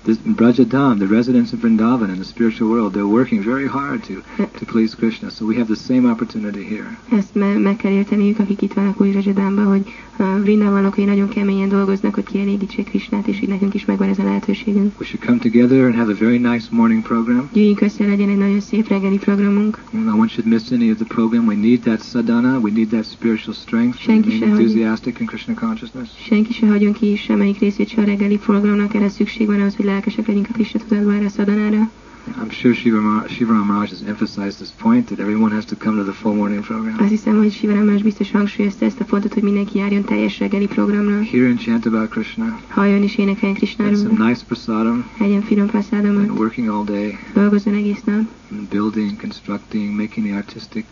[0.07, 4.22] this Brajadam, the residents of Vrindavan in the spiritual world, they're working very hard to,
[4.59, 5.30] to please Krishna.
[5.30, 6.98] So we have the same opportunity here.
[7.11, 9.84] Ezt me- meg kell érteniük, akik itt vannak új Brajadánban, hogy
[10.19, 14.19] a Vrindavan lakói nagyon keményen dolgoznak, hogy kielégítsék Krisnát, és így nekünk is megvan ez
[14.19, 15.01] a lehetőségünk.
[15.01, 17.49] We should come together and have a very nice morning program.
[17.53, 19.83] Gyűjjünk össze, legyen egy nagyon szép reggeli programunk.
[19.91, 21.47] No one should miss any of the program.
[21.47, 22.59] We need that sadhana.
[22.59, 24.09] We need that spiritual strength.
[24.09, 24.62] you, remain Shahadi.
[24.62, 26.09] enthusiastic in Krishna consciousness.
[26.27, 29.85] Senki se hagyjon ki semmelyik részét se a reggeli programnak, erre szükség van ahhoz, hogy
[29.85, 31.91] lelkesek legyünk a Krishna tudatba erre a szadanára.
[32.27, 33.29] I'm sure Shiva Mar-
[33.64, 36.97] Maharaj has emphasized this point that everyone has to come to the full morning program.
[36.99, 41.20] Azt hiszem, hogy Sivaram biztos hangsúlyozta ezt a pontot, hogy mindenki járjon teljes reggeli programra.
[41.22, 42.61] Hear and chant about Krishna.
[42.68, 45.05] Halljon és énekeljen And some nice prasadam.
[45.18, 47.18] legyen finom And working all day.
[47.35, 50.85] dolgozzon egész nap, and building, constructing, making the artistic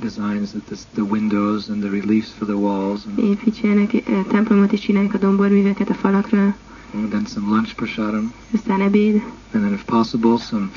[0.00, 4.72] designs, that this, the windows and the reliefs for the walls, and, építsenek eh, templomot
[4.72, 6.56] és csinálják a domborműveket a falakra,
[6.94, 9.14] and then some lunch prasadam, aztán ebéd,
[9.52, 10.70] and then if possible some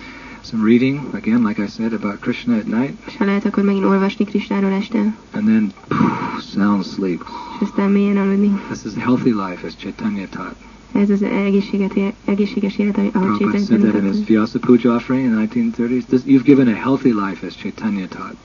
[0.43, 3.85] some reading again, like I said, about Krishna at night, és ha lehet, akkor megint
[3.85, 4.97] olvasni Krishnáról este,
[5.31, 7.23] and then phew, sound sleep.
[7.59, 8.61] és aztán mélyen aludni.
[8.69, 10.55] This is a healthy life, as Chaitanya taught.
[10.91, 14.25] Ez az egészséget, egészséges élet, ahogy Prabhupada said that in his.
[14.25, 16.05] Vyasa Puja offering in the 1930s.
[16.05, 18.35] This, you've given a healthy life, as Chaitanya taught.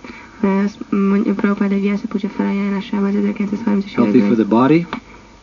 [0.65, 4.87] Azt mondja Prabhupád Vyasa Puja felajánlásában az 1930-as Healthy for the body,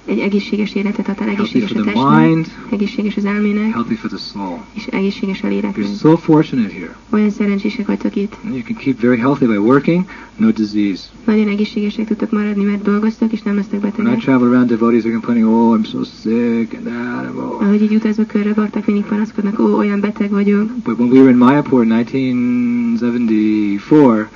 [0.05, 4.19] Egy egészséges életet ad el, healthy egészséges a testnek, egészséges az elmének, healthy for the
[4.33, 4.63] soul.
[4.73, 5.85] és egészséges a léleknek.
[5.85, 6.95] You're so fortunate here.
[7.09, 8.35] Olyan szerencsések vagytok itt.
[8.43, 11.01] You can keep very healthy by working, no disease.
[11.25, 14.19] Nagyon egészségesek tudtok maradni, mert dolgoztok, és nem lesztek When I betegek.
[14.19, 17.61] travel around, devotees are complaining, oh, I'm so sick, and that, and oh.
[17.63, 20.69] Ahogy így utazva körre baktak, mindig panaszkodnak, ó, olyan beteg vagyok.
[20.83, 24.27] But when we were in Mayapur in 1974,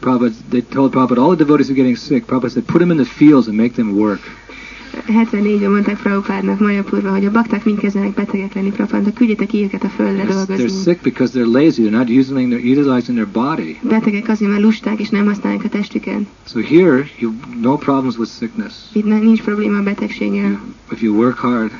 [0.00, 2.24] Prabhupada, they told Prabhupada all the devotees were getting sick.
[2.26, 4.20] Prabhupada said, put them in the fields and make them work.
[5.08, 9.88] 74-ben mondták Prabhupádnak Majapurba, hogy a bakták mind kezdenek betegek lenni Prabhupádnak, küldjetek őket a
[9.88, 10.82] földre They're, they're dolgozni.
[10.82, 11.82] sick because they're lazy.
[11.82, 13.78] They're not using their, utilizing their body.
[13.82, 16.20] Betegek azért, mert lusták és nem használják a testüket.
[16.46, 18.74] So here, you no problems with sickness.
[18.92, 20.60] Itt nincs probléma a betegséggel.
[20.92, 21.70] If you work hard,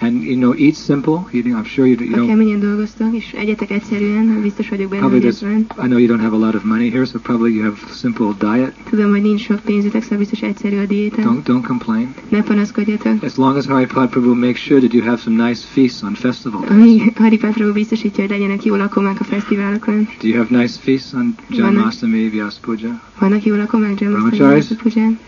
[0.00, 1.24] and you know, eat simple.
[1.32, 2.26] Eating, I'm sure you, you Ha know.
[2.26, 5.66] keményen dolgoztok, és egyetek egyszerűen, biztos vagyok benne, Probably hogy.
[5.82, 8.26] I know you don't have a lot of money here, so probably you have simple
[8.38, 8.74] diet.
[8.90, 11.22] Tudom, hogy nincs sok pénzütek, szóval biztos egyszerű a diéta.
[11.22, 12.14] Don't don't complain.
[12.28, 13.22] Ne panaszkodjatok.
[13.22, 16.60] As long as Haripad Prabhu makes sure that you have some nice feasts on festival
[16.60, 16.70] days.
[16.70, 20.08] Amíg Haripát Prabhu biztosítja, hogy legyenek jó lakomák a fesztiválokon.
[20.20, 23.00] Do you have nice feasts on Janmashtami, Vyas Puja?
[23.18, 24.66] Vannak jó lakomák Brahmacharis?
[24.70, 25.18] Jamasztani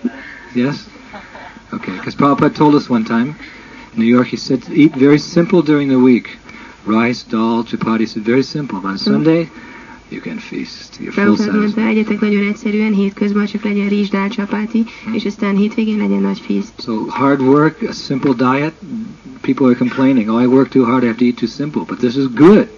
[0.54, 0.76] Yes?
[1.72, 3.36] Okay, because Prabhupada told us one time
[3.99, 6.38] New York, he said to eat very simple during the week.
[6.86, 8.80] Rice, dal, chapati, said very simple.
[8.80, 9.51] But on Sunday,
[10.11, 11.01] you can feast.
[11.01, 15.14] You're full mondta, egyetek nagyon egyszerűen, hétközben csak legyen rizs, dál, csapáti, hmm.
[15.14, 16.72] és aztán hétvégén legyen nagy fészt.
[16.78, 18.74] So hard work, a simple diet.
[19.40, 21.82] People are complaining, oh, I work too hard, I have to eat too simple.
[21.82, 22.68] But this is good.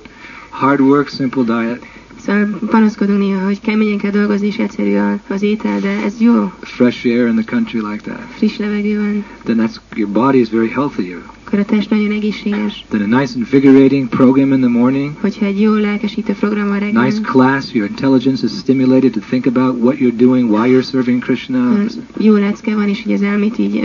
[0.51, 1.83] Hard work, simple diet,
[2.25, 6.53] Szóval panaszkodunk néha, hogy keményen kell dolgozni, és egyszerű a- az étel, de ez jó,
[6.61, 8.21] fresh air in the country like that.
[8.37, 11.17] friss levegő van, Then that's your body is very healthy.
[11.45, 12.85] akkor a test nagyon egészséges.
[12.89, 15.11] Then a nice invigorating program in the morning.
[15.21, 19.47] Hogyha egy jó lelkesítő program van reggel, Nice class, your intelligence is stimulated to think
[19.47, 21.77] about what you're doing, why you're serving Krishna.
[22.19, 23.85] jó lecke van, és így az elmét így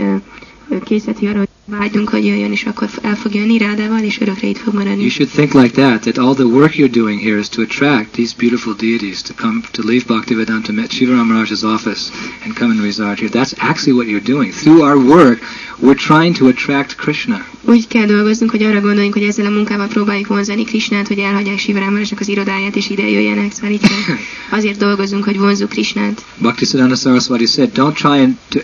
[0.84, 4.74] készíti arra, vágyunk, hogy jöjjön, és akkor el fog jönni rádával, és örökre itt fog
[4.74, 5.00] maradni.
[5.00, 8.10] You should think like that, that all the work you're doing here is to attract
[8.12, 12.10] these beautiful deities to come to leave Bhaktivedanta Shiva Ramaraj's office
[12.44, 13.30] and come and reside here.
[13.30, 14.52] That's actually what you're doing.
[14.52, 15.38] Through our work,
[15.82, 17.46] we're trying to attract Krishna.
[17.64, 21.58] Úgy kell dolgoznunk, hogy arra gondoljunk, hogy ezzel a munkával próbáljuk vonzani Krisnát, hogy elhagyják
[21.58, 23.52] Sivarámarasnak az irodáját, és ide jöjjenek.
[23.52, 24.16] Szóval kell.
[24.58, 26.24] azért dolgozunk, hogy vonzuk Krisnát.
[26.38, 28.58] Bhaktisiddhanta Saraswati said, don't try and to,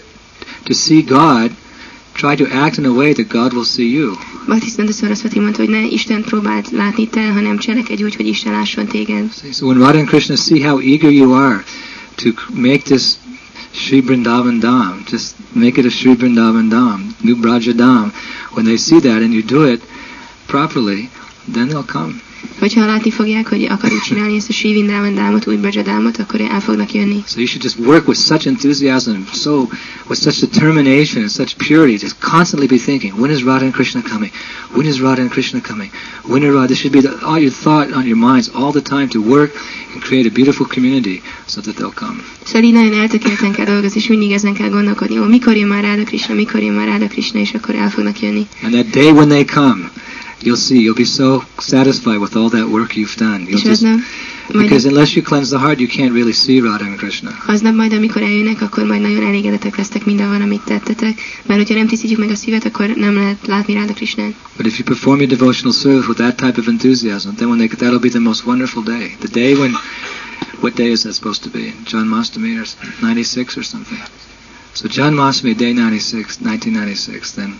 [0.63, 1.51] to see God,
[2.15, 4.17] try to act in a way that God will see you.
[9.53, 11.65] So when Radha and Krishna see how eager you are
[12.19, 13.19] to make this
[13.73, 18.13] Sri Vrindavan Dham, just make it a Sri Vrindavan Dham, New Braja Dham,
[18.55, 19.81] when they see that and you do it
[20.47, 21.09] properly,
[21.49, 22.21] then they'll come.
[22.59, 24.85] Hogyha látni fogják, hogy akarjuk csinálni ezt a Sri
[25.15, 27.23] dámot, új Braja dámot, akkor el fognak jönni.
[27.27, 29.69] So you should just work with such enthusiasm, so
[30.09, 34.03] with such determination and such purity, just constantly be thinking, when is Radha and Krishna
[34.03, 34.31] coming?
[34.75, 35.91] When is Radha and Krishna coming?
[36.25, 36.67] When are Radha?
[36.67, 39.51] This should be the, all your thought on your minds all the time to work
[39.93, 42.23] and create a beautiful community so that they'll come.
[42.45, 45.83] Szóval így nagyon eltökélten kell dolgozni, és mindig ezen kell gondolkodni, hogy mikor jön már
[45.83, 48.47] Ráda Krishna, mikor jön már Ráda Krishna, és akkor el fognak jönni.
[48.63, 49.91] And that day when they come,
[50.43, 53.41] you'll see, you'll be so satisfied with all that work you've done.
[53.47, 53.85] You'll És just,
[54.53, 57.31] because unless you cleanse the heart, you can't really see Radha and Krishna.
[57.47, 61.87] aznap majd, amikor eljönnek, akkor majd nagyon elégedetek lesztek mindenvan, amit tettetek, mert hogyha nem
[61.87, 64.35] tisztítjuk meg a szívet, akkor nem lehet látni Ráda Krishnát.
[64.57, 67.69] But if you perform your devotional service with that type of enthusiasm, then when they,
[67.69, 69.17] that'll be the most wonderful day.
[69.19, 69.75] The day when,
[70.61, 71.73] what day is that supposed to be?
[71.85, 72.67] Janmashtami or
[73.03, 73.99] 96 or something?
[74.75, 77.55] So Janmashtami, day 96, 1996, then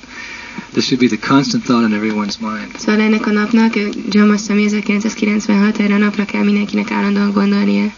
[0.73, 2.69] this should be the constant thought in everyone's mind.
[2.79, 3.75] Szóval ennek a napnak,
[4.11, 7.93] Jamasszami 1996, erre a napra kell mindenkinek állandóan gondolnia.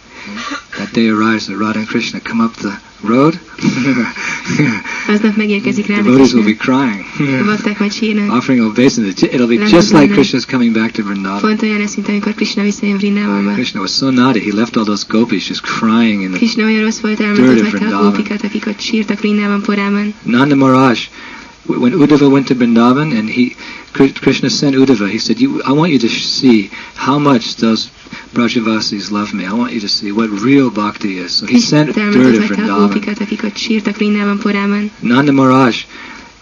[0.70, 3.38] That day arrives that Radha and Krishna come up the road.
[5.14, 7.04] Aznap megérkezik Devotees will be crying.
[7.46, 8.32] Bakták majd sírnak.
[8.32, 9.26] offering obeisance.
[9.26, 11.40] It'll be just like Krishna's coming back to Vrindavan.
[11.40, 13.52] Pont olyan lesz, mint amikor Krishna visszajön Vrindavanba.
[13.52, 16.82] Krishna was so naughty, he left all those gopis just crying in the Krishna olyan
[16.82, 18.02] rossz volt, Dirt of a Vrindavan.
[18.02, 20.14] gópikat, akik ott sírtak Vrindavan porában.
[20.22, 20.98] Nanda Maharaj,
[21.66, 23.56] when Uddhava went to Vrindavan and he,
[23.92, 27.90] Krishna sent Uddhava, he said, you, I want you to see how much those
[28.34, 29.46] Brajavasis love me.
[29.46, 31.36] I want you to see what real bhakti is.
[31.36, 32.88] So he sent dirt elmentett of hagyta a Vrindavan.
[32.88, 34.90] gópikat, akik ott sírtak Vrindavan porában.
[35.00, 35.86] Nanda Maharaj,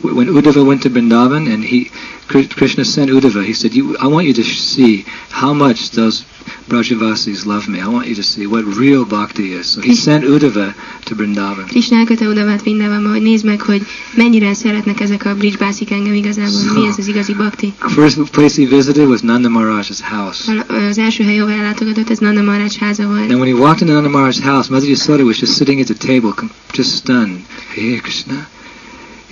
[0.02, 1.90] when Uddhava went to Vrindavan and he,
[2.26, 6.24] Krishna sent Uddhava, he said, you, I want you to see how much those
[6.68, 7.80] Brajavasis love me.
[7.80, 9.66] I want you to see what real bhakti is.
[9.70, 10.74] So he sent Uddhava
[11.04, 11.66] to Vrindavan.
[11.68, 13.82] Krishna elköte Udavát Vrindavanba, hogy nézd meg, hogy
[14.14, 17.72] mennyire szeretnek ezek a bridgebászik engem igazából, mi ez az igazi bakti.
[17.98, 20.64] First place he visited was Nanda Maharaj's house.
[20.88, 23.30] Az első hely, ahol ellátogatott, ez Nanda Maharaj háza volt.
[23.30, 26.06] And when he walked into Nanda Maharaj's house, Mother Yasoda was just sitting at the
[26.06, 26.34] table,
[26.72, 27.40] just stunned.
[27.74, 28.48] Hey Krishna,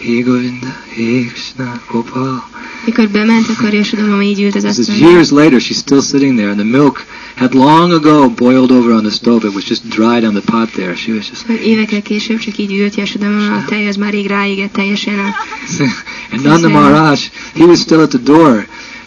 [0.00, 2.42] Hey Govinda, Hey Krishna, Gopal.
[2.86, 6.50] Mikor bement, akkor Yashoda így ült az This is years later, she's still sitting there,
[6.50, 7.04] and the milk
[7.36, 9.48] had long ago boiled over on the stove.
[9.48, 10.96] It was just dried on the pot there.
[10.96, 14.72] She was just, Évekkel később csak így ült Yashoda a tej az már rég ráégett
[14.72, 15.34] teljesen a
[16.32, 17.18] and Nanda Maharaj,
[17.54, 18.66] he was still at the door,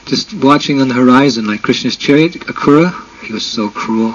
[0.09, 2.93] just watching on the horizon like Krishna's chariot, Akrura.
[3.21, 4.13] He was so cruel.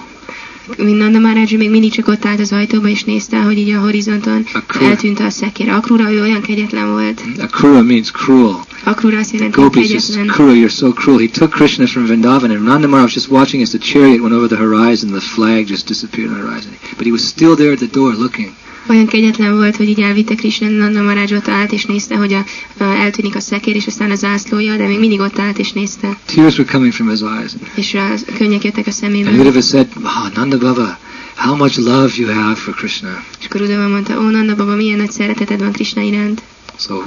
[0.77, 3.81] Mint Nanda Maharaj még mindig csak ott állt az ajtóba, és nézte, hogy így a
[3.81, 4.87] horizonton Akrura.
[4.87, 5.69] eltűnt a szekér.
[5.69, 7.23] Akrura, ő olyan kegyetlen volt.
[7.39, 8.67] Akrura means cruel.
[8.85, 10.27] Akrura azt jelenti, hogy is kegyetlen.
[10.27, 11.19] cruel, you're so cruel.
[11.19, 14.35] He took Krishna from Vrindavan, and Nanda Maharaj was just watching as the chariot went
[14.35, 16.71] over the horizon, the flag just disappeared on the horizon.
[16.97, 18.51] But he was still there at the door looking.
[18.89, 22.45] Olyan kegyetlen volt, hogy így elvitte Krishna Nanda ott állt, és nézte, hogy a,
[22.79, 26.19] a, eltűnik a szekér, és aztán a zászlója, de még mindig ott állt, és nézte.
[26.25, 27.53] Tears were coming from his eyes.
[27.75, 29.39] És a könnyek jöttek a And szemében.
[29.39, 30.99] Uddhava said, oh, Nanda Baba,
[31.37, 33.25] how much love you have for Krishna.
[33.41, 36.43] És akkor Udava mondta, ó, Nanda baba, milyen nagy szereteted van Krishna iránt.
[36.79, 37.03] So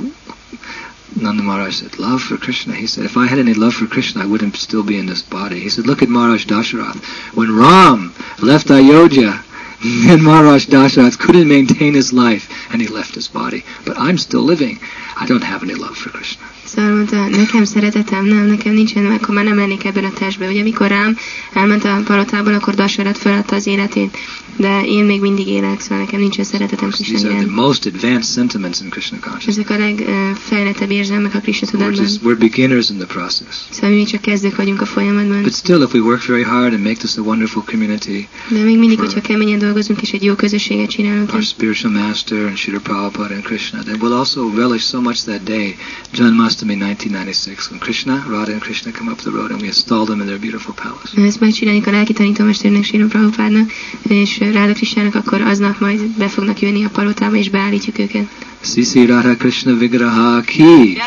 [1.19, 2.73] Nanda Maharaj said, love for Krishna.
[2.73, 5.21] He said, if I had any love for Krishna, I wouldn't still be in this
[5.21, 5.59] body.
[5.59, 7.03] He said, look at Maharaj Dasharath.
[7.33, 9.43] When Ram left Ayodhya,
[10.07, 13.63] then Maharaj Dasharath couldn't maintain his life, and he left his body.
[13.85, 14.79] But I'm still living.
[15.19, 16.45] I don't have any love for Krishna.
[16.65, 20.49] Szóval mondta, nekem szeretetem, nem, nekem nincsen, akkor már nem lennék ebben a testben.
[20.49, 21.17] Ugye mikor rám
[21.53, 24.17] elment a palotából, akkor Dasarat feladta az életét.
[24.55, 28.33] De én még mindig élek, szóval nekem nincsen szeretetem Krishna These are the most advanced
[28.33, 29.57] sentiments in Krishna consciousness.
[29.57, 32.05] Ezek a legfejlettebb érzelmek a Krishna tudatban.
[32.23, 33.55] we're beginners in the process.
[33.69, 35.41] Szóval mi csak kezdők vagyunk a folyamatban.
[35.41, 38.77] But still, if we work very hard and make this a wonderful community, De még
[38.77, 43.33] mindig, hogyha keményen dolgozunk, és egy jó közösséget csinálunk, our spiritual master and Srila Prabhupada
[43.33, 45.75] and Krishna, then we'll also relish so much that day,
[46.13, 50.19] Janmashtami 1996, when Krishna, Radha and Krishna come up the road and we install them
[50.19, 51.27] in their beautiful palace.
[51.27, 53.71] ezt megcsináljuk a lelki tanítómesternek, Srila Prabhupádnak,
[54.07, 58.27] és Ráda Krisnának, akkor aznap majd be fognak jönni a palotába, és beállítjuk őket.
[58.61, 60.97] Sisi Radha Krishna Vigraha ki,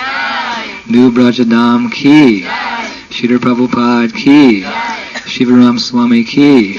[0.87, 2.45] New Brajadam ki,
[3.11, 4.65] Srila Prabhupada ki,
[5.27, 6.79] Shivaram Swami ki,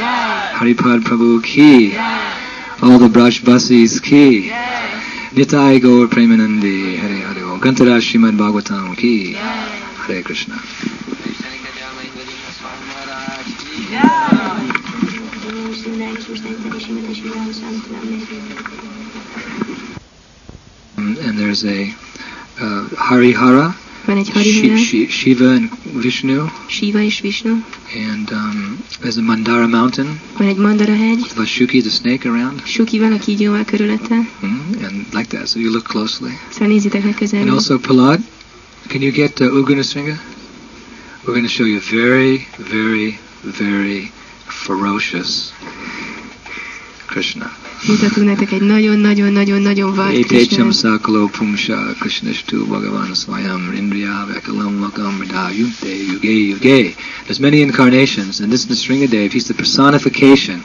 [0.53, 1.93] Haripad Prabhu ki,
[2.79, 4.51] all the Brajbasis ki,
[5.35, 9.35] Nitai Gaur Premanandi, Hare Hare Om, Kantara Srimad Bhagavatam ki,
[9.97, 10.55] Hare Krishna.
[13.95, 14.84] Um,
[20.97, 21.89] and there's a
[22.59, 27.63] uh, Harihara, Van egy Shi- Harihara, Shi- Shiva and Vishnu, Shiva és Vishnu,
[28.09, 30.19] and um, there's a Mandara mountain.
[30.38, 35.05] Van egy Mandara hegy, Vashuki the snake around, Suki van a kígyóval körülötte, mm, and
[35.13, 35.47] like that.
[35.47, 36.32] So you look closely.
[36.51, 38.19] szóval nézzétek meg And also Palad,
[38.88, 40.19] can you get uh, Ugunasringa?
[41.23, 43.19] We're going to show you very, very,
[43.57, 44.11] very
[44.63, 45.29] ferocious
[47.05, 47.51] Krishna.
[47.87, 50.73] Mutatunk nektek egy nagyon-nagyon-nagyon-nagyon vad Krishnát.
[50.73, 53.13] sakalo pumsha Krishnashtu Bhagavan
[55.57, 56.93] Yunte Yuge Yuge.
[57.25, 59.31] There's many incarnations, and this is the Sringadev.
[59.31, 60.63] He's the personification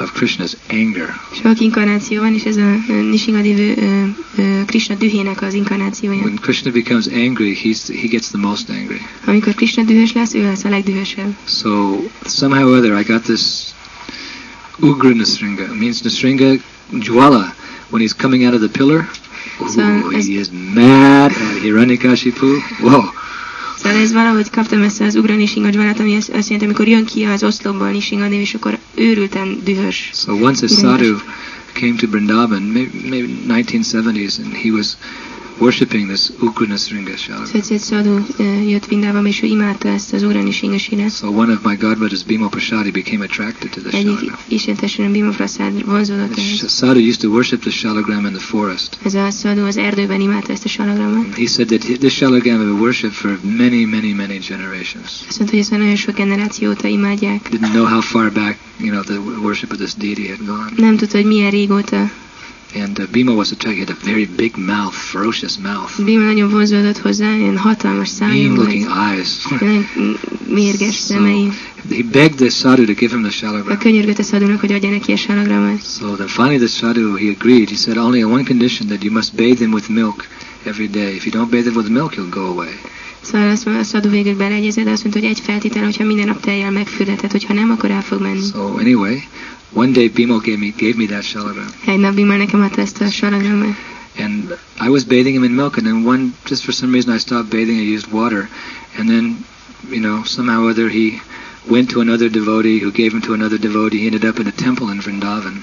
[0.00, 1.14] of Krishna's anger.
[1.42, 4.04] Sok inkarnáció van, és ez a ö, Nishingadévő ö,
[4.42, 6.22] ö, Krishna dühének az inkarnációja.
[6.22, 9.00] When Krishna becomes angry, he's he gets the most angry.
[9.24, 11.36] Amikor Krishna dühös lesz, ő lesz a legdühösebb.
[11.46, 13.42] So somehow or other, I got this
[14.80, 15.62] Ugra Nasringa.
[15.62, 16.60] It means Nasringa
[16.92, 17.54] Jwala.
[17.90, 19.08] When he's coming out of the pillar,
[19.60, 22.60] ooh, he is mad at Hiranyakashipu.
[22.80, 23.10] Whoa.
[23.82, 27.42] Szóval ez valahogy kaptam ezt az Ugra Nishingadvánát, ami azt jelenti, amikor jön ki az
[27.42, 30.10] oszlopból Nishingadév, és akkor őrülten dühös.
[30.14, 31.16] So once a sadhu
[31.72, 34.96] came to Vrindavan, maybe, maybe 1970s, and he was
[35.60, 37.50] worshipping this Ugra Nasringa Szóval Shalaka.
[37.58, 41.16] egyszer egy szadú ö, jött Vindában, és ő imádta ezt az Ugra Nishingasínát.
[41.16, 44.38] So one of my godbrothers, Bhima Prasadi, became attracted to the Egyik Shalaka.
[44.48, 46.56] istentesülön Bima Prasad vonzódott The ehhez.
[46.56, 48.98] sh- sadhu used to worship the shalagram in the forest.
[49.04, 51.34] Ez a szadú az erdőben imádta ezt a salagramot.
[51.34, 55.06] He said that this shalagram had been worshipped for many, many, many generations.
[55.28, 57.48] Azt mondta, hogy ezt már nagyon sok generáció óta imádják.
[57.50, 60.70] Didn't know how far back, you know, the worship of this deity had gone.
[60.76, 62.10] Nem tudta, hogy milyen régóta.
[62.74, 63.78] And uh, Bhima was attracted.
[63.78, 68.32] He had a very big mouth, ferocious mouth, Bima nagyon vonzódott hozzá, ilyen hatalmas szája
[68.32, 69.46] mean-looking eyes.
[69.60, 69.86] Nagyon
[70.48, 71.48] mérges szemei.
[71.90, 73.78] He begged the sadhu to give him the shalagram.
[73.78, 75.82] Könyörgött a szadónak, hogy adja neki a salagramot.
[75.82, 77.68] So then finally the sadhu, he agreed.
[77.68, 80.26] He said, only on one condition, that you must bathe him with milk
[80.64, 81.14] every day.
[81.14, 82.78] If you don't bathe him with milk, he'll go away.
[83.20, 86.26] Szóval azt mondta, a szadó végül beleegyezett, de azt mondta, hogy egy feltétel, hogyha minden
[86.26, 88.40] nap tejjel megfürdeted, hogyha nem, akkor el fog menni.
[88.52, 89.22] So anyway,
[89.72, 91.68] one day Bhima gave me, gave me that shalagram.
[91.86, 93.74] Egy nap Bima nekem adta ezt a salagramot.
[94.18, 97.18] And I was bathing him in milk, and then one, just for some reason, I
[97.18, 97.78] stopped bathing.
[97.78, 98.48] I used water,
[98.98, 99.44] and then,
[99.90, 101.20] you know, somehow or other, he
[101.66, 103.98] went to another devotee who gave him to another devotee.
[103.98, 105.62] He ended up in a temple in Vrindavan.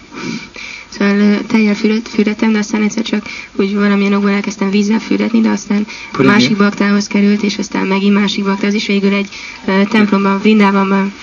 [0.89, 3.26] Szóval ö, tejjel füröd, fürdettem, de aztán egyszer csak
[3.56, 8.14] úgy valamilyen okból elkezdtem vízzel fürdetni, de aztán Put másik baktához került, és aztán megint
[8.14, 9.30] másik baktához, és végül egy
[9.68, 11.14] ö, templomban, Vindávamban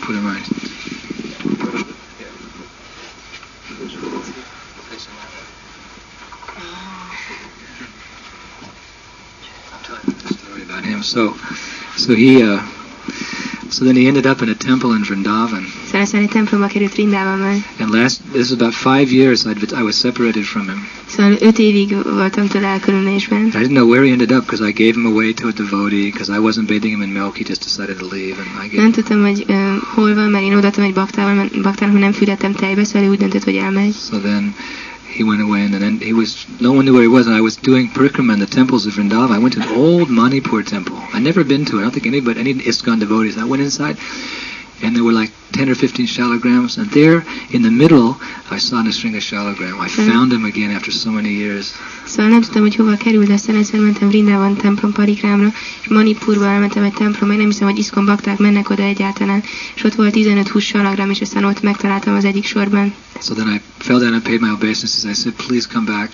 [0.00, 0.46] Put him right.
[9.72, 10.95] I'm telling you the story about him.
[11.06, 11.34] So,
[11.96, 12.60] so he, uh,
[13.68, 15.66] So then he ended up in a temple in Vrindavan.
[15.84, 19.82] Szóval aztán egy templomba került Rindában And last, this is about five years I'd, I
[19.82, 20.88] was separated from him.
[21.06, 23.46] Szóval öt évig voltam tőle elkülönülésben.
[23.46, 26.10] I didn't know where he ended up because I gave him away to a devotee
[26.10, 27.36] because I wasn't bathing him in milk.
[27.36, 30.44] He just decided to leave and I gave Nem tudtam, hogy uh, hol van, mert
[30.44, 33.56] én odaadtam egy baktával, mert baktának hogy nem fűrettem tejbe, szóval ő úgy döntött, hogy
[33.56, 33.94] elmegy.
[34.10, 34.54] So then
[35.08, 37.26] he went away, and then he was no one knew where he was.
[37.26, 39.30] And I was doing parikrama in the temples of Vrindavan.
[39.30, 40.96] I went to an old Manipur temple.
[41.14, 41.80] I'd never been to it.
[41.80, 43.38] I don't think any but any ISKCON devotees.
[43.38, 43.96] I went inside,
[44.82, 48.16] and there were like ten or fifteen shalagrams, and there in the middle,
[48.50, 49.80] I saw Nrsinga shalagram.
[49.80, 50.08] I hmm.
[50.08, 51.72] found him again after so many years.
[52.16, 56.46] Szóval nem tudtam, hogy hova kerül, de aztán egyszer mentem Vrindában templom parikrámra, és Manipurba
[56.46, 59.42] elmentem egy templomba, én nem hiszem, hogy iszkon bakták mennek oda egyáltalán,
[59.74, 62.94] és ott volt 15-20 salagram, és aztán ott megtaláltam az egyik sorban.
[63.22, 65.04] So then I fell down and paid my obeisances.
[65.04, 66.10] I said, please come back.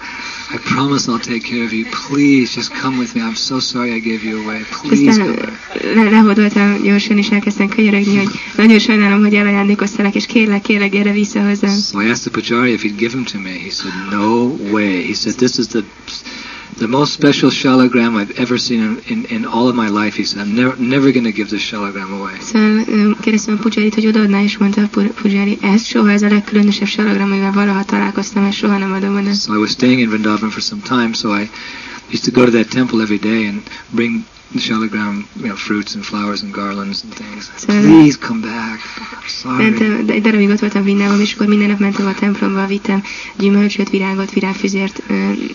[0.54, 1.84] I promise I'll take care of you.
[2.08, 3.22] Please just come with me.
[3.22, 4.64] I'm so sorry I gave you away.
[4.82, 5.94] Please aztán come back.
[5.94, 11.12] le, lehordoltam gyorsan, és elkezdtem könyörögni, hogy nagyon sajnálom, hogy elajándékoztalak, és kérlek, kérlek, gyere
[11.12, 11.78] vissza hozzám.
[11.78, 13.50] So I asked the pujari if he'd give him to me.
[13.50, 15.06] He said, no way.
[15.06, 15.84] He said, this is the
[16.78, 20.14] the most special shalagram I've ever seen in, in, in all of my life.
[20.16, 22.36] He said, I'm never, never going to give this shalagram away.
[22.40, 24.88] Szóval ö, kérdeztem a Pujarit, hogy odaadná, és mondta a
[25.22, 29.34] Pujari, ez soha ez a legkülönösebb salagram, amivel valaha találkoztam, és soha nem adom oda.
[29.34, 31.48] So I was staying in Vrindavan for some time, so I
[32.10, 35.94] used to go to that temple every day and bring the shalagram, you know, fruits
[35.94, 37.50] and flowers and garlands and things.
[37.56, 38.80] So- Please come back.
[38.98, 39.62] I'm sorry.
[39.62, 43.02] Mentem, de egy darabig ott voltam Vrindában, és akkor minden nap mentem a templomba, vittem
[43.38, 45.02] gyümölcsöt, virágot, virágfüzért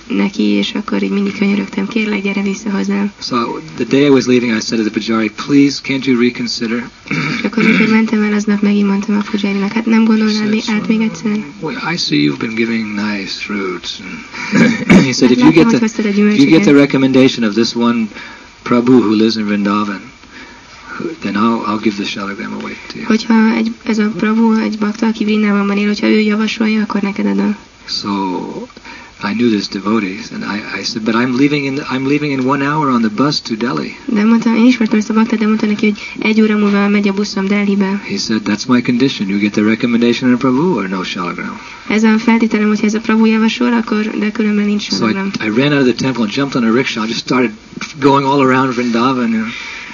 [0.08, 3.12] neki, és akkor így mindig könyörögtem, kérlek, gyere vissza hozzám.
[3.22, 6.90] So the day I was leaving, I said to the pujari, please, can't you reconsider?
[7.10, 10.88] És akkor, amikor mentem el, aznap megint mondtam a Pujarinak, hát nem gondolnád még át
[10.88, 11.44] még egyszer?
[11.60, 13.90] Well, I see you've been giving nice fruits.
[15.08, 18.08] He said, if you get the if you get the recommendation of this one
[18.68, 20.02] Prabhu who lives in Vrindavan,
[20.98, 23.06] who- then I'll I'll give the shalagram away to you.
[23.06, 27.26] Hogyha egy, ez a Prabhu, egy bakta, aki Vrindában él, hogyha ő javasolja, akkor neked
[27.26, 27.56] adom.
[27.88, 28.08] So
[29.24, 32.46] I knew this devotee, and I, I said, but I'm leaving in I'm leaving in
[32.46, 33.96] one hour on the bus to Delhi.
[34.06, 37.08] De mondtam, én ismertem ezt a baktát, de mondta neki, hogy egy óra múlva megy
[37.08, 38.02] a buszom Delhibe.
[38.10, 39.30] He said, that's my condition.
[39.30, 41.60] You get the recommendation of Prabhu or no shalagram.
[41.90, 45.12] Ez a feltételem, hogyha ez a Prabhu javasol, akkor, de különben nincs So I.
[45.12, 47.52] I ran out of the temple and jumped on a rickshaw and just started
[48.00, 49.30] going all around Vrindavan.
[49.30, 49.46] Know.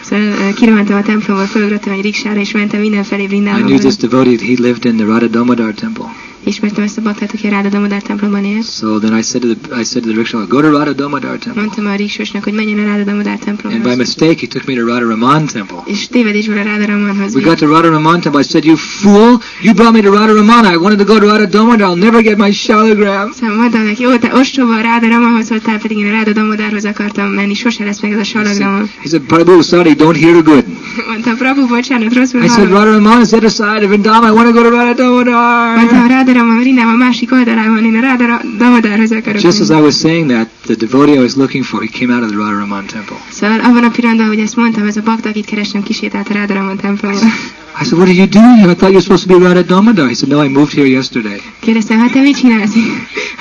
[0.01, 4.37] Szóval eh, kirohantam a templomból, fölugrottam egy riksára, és mentem mindenfelé I knew this devotee.
[4.37, 6.05] He lived in the Radha Damodar temple.
[6.45, 8.63] Ismertem ezt a aki a Ráda Damodár templomban élt.
[8.63, 11.37] So then I said to the I said to the rickshaw, go to Radha Damodar
[11.37, 11.61] temple.
[11.61, 14.85] Mondtam a riksosnak, hogy menjen a Ráda Damodár And by mistake, he took me to
[14.85, 15.77] Radha Raman temple.
[15.85, 18.41] És tévedésből a Ráda Ramanhoz We got to Radha Raman temple.
[18.41, 19.39] I said, you fool!
[19.61, 20.65] You brought me to Radha Raman.
[20.73, 21.87] I wanted to go to Radha Damodar.
[21.89, 23.31] I'll never get my shalagram.
[23.31, 27.27] Szóval mondtam neki, te ostoba a Ráda Ramanhoz voltál, pedig én a Ráda Damodárhoz akartam
[27.27, 30.41] menni, sose lesz meg ez a He said, he said, Prabhu, sorry, don't hear the
[30.41, 30.65] good.
[31.09, 32.69] Mondtam, Prabhu, bocsánat, rosszul I said.
[32.69, 34.27] Radha Raman is the other side of Vrindavan.
[34.27, 35.75] I want to go to Radha Damodar.
[35.75, 39.69] Mondtam, Raman, Vrindában másik oldalán van, én a Ráda Ra- Damodárhoz akarok Just as.
[39.69, 42.37] I was saying that, the devotee I was looking for, he came out of the
[42.37, 43.17] Radha Raman temple.
[43.31, 46.53] Szóval abban a pillanatban, hogy ezt mondtam, ez a bakta, akit kerestem, kisétált a Ráda
[46.53, 47.19] Raman templomba.
[47.79, 48.69] I said, what are you doing here?
[48.69, 50.07] I thought you were supposed to be Radha Damodar.
[50.07, 51.41] He said, no, I moved here yesterday.
[51.59, 52.71] Kérdeztem, hát te mit csinálsz?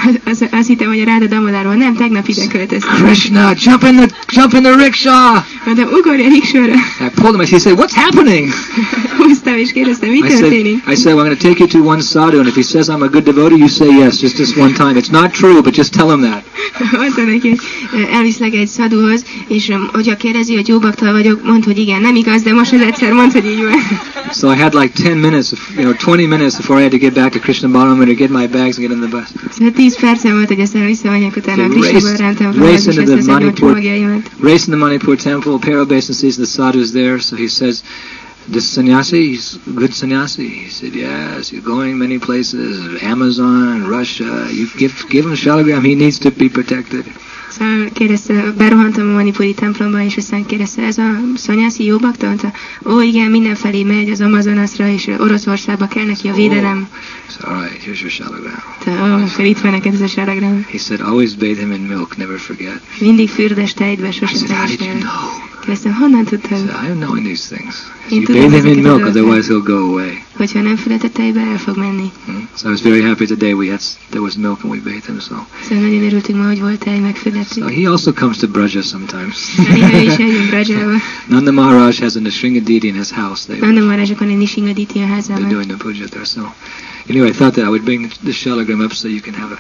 [0.07, 1.75] Az, az, azt hittem, hogy a Ráda Damodárról.
[1.75, 2.95] Nem, tegnap ide költöztem.
[3.05, 5.41] Krishna, jump in the jump in the rickshaw.
[5.65, 6.73] Mondtam, ugorj a riksóra.
[7.01, 7.41] I pulled him.
[7.41, 8.49] And he said, what's happening?
[9.17, 10.83] Húztam és kérdeztem, mi I said, történik?
[10.89, 12.89] I said, well, I'm going to take you to one sadhu, and if he says
[12.89, 14.97] I'm a good devotee, you say yes, just this one time.
[15.01, 16.43] It's not true, but just tell him that.
[16.93, 17.61] Mondtam neki, hogy
[17.95, 22.01] ö, elviszlek egy szadúhoz, és ö, hogyha kérdezi, hogy jó baktal vagyok, mondd, hogy igen,
[22.01, 23.81] nem igaz, de most az egyszer mondd, hogy így van.
[24.31, 27.15] So I had like 10 minutes, you know, 20 minutes before I had to get
[27.15, 29.33] back to Krishna Balaram to get my bags and get in the bus.
[29.51, 32.97] Szóval 10 percem volt, hogy aztán visszamenjek utána a So Krishnabal race- rántem race és
[32.97, 33.81] into the Manipur-.
[34.41, 37.83] Race in the Manipur temple, Paro Basin sees the sadhu's there, so he says,
[38.51, 40.49] this sannyasi, he's a good sannyasi.
[40.49, 44.49] He said, yes, you're going many places, Amazon, Russia.
[44.51, 47.05] You give, give him shalagram, he needs to be protected.
[47.59, 52.35] Szóval kérdezte, berohantam a manipuri templomba, és aztán kérdezte, ez a szanyászi jó bakta?
[52.87, 56.89] Ó igen, mindenfelé megy az Amazonasra, és Oroszországba kell neki a védelem.
[57.41, 58.63] All right, here's your shalagram.
[58.85, 60.65] Te, ó, akkor itt van neked ez a saragram.
[60.71, 62.81] He said, always bathe him in milk, never forget.
[63.01, 64.99] Mindig fürdes tejtbe, I sosem how did you felejtsd el.
[64.99, 65.51] know?
[65.61, 66.59] Kérdeztem, honnan tudtad?
[66.59, 67.75] said, I'm knowing these things.
[68.11, 70.25] Én You tudom bathe him in milk, otherwise he'll go away.
[70.37, 72.13] Hogyha nem fületett tejbe, el fog menni.
[72.27, 72.49] Hmm?
[72.55, 73.81] So I was very happy today we had
[74.11, 75.21] there was milk and we bathed him.
[75.21, 75.35] So,
[75.69, 77.15] Szóval nagyon örültünk ma, hogy volt tej,
[77.51, 79.55] so he also comes to Braja sometimes.
[79.57, 80.97] Néha ő is eljön Brajába.
[81.35, 83.57] Nanda Maharaj has a Nrsinga in his house.
[83.61, 86.25] Nanda Nishingaditi a they're doing the puja there.
[86.25, 86.55] So
[87.09, 89.57] anyway, I thought that I would bring the shalagram up so you can have a.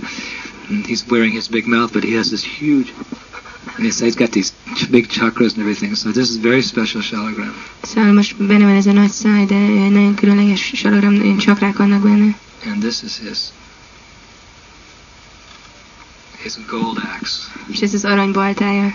[0.68, 2.92] and He's wearing his big mouth, but he has this huge
[3.76, 5.94] And it's, it's got these ch- big chakras and everything.
[5.94, 7.54] So this is very special shalagram.
[7.82, 11.76] Szóval most benne van ez a nagy száj, de ö, nagyon különleges salagram, ö, csakrák
[11.76, 12.36] vannak benne.
[12.66, 13.38] And this is his
[16.42, 17.52] his gold axe.
[17.66, 18.94] És ez az baltája.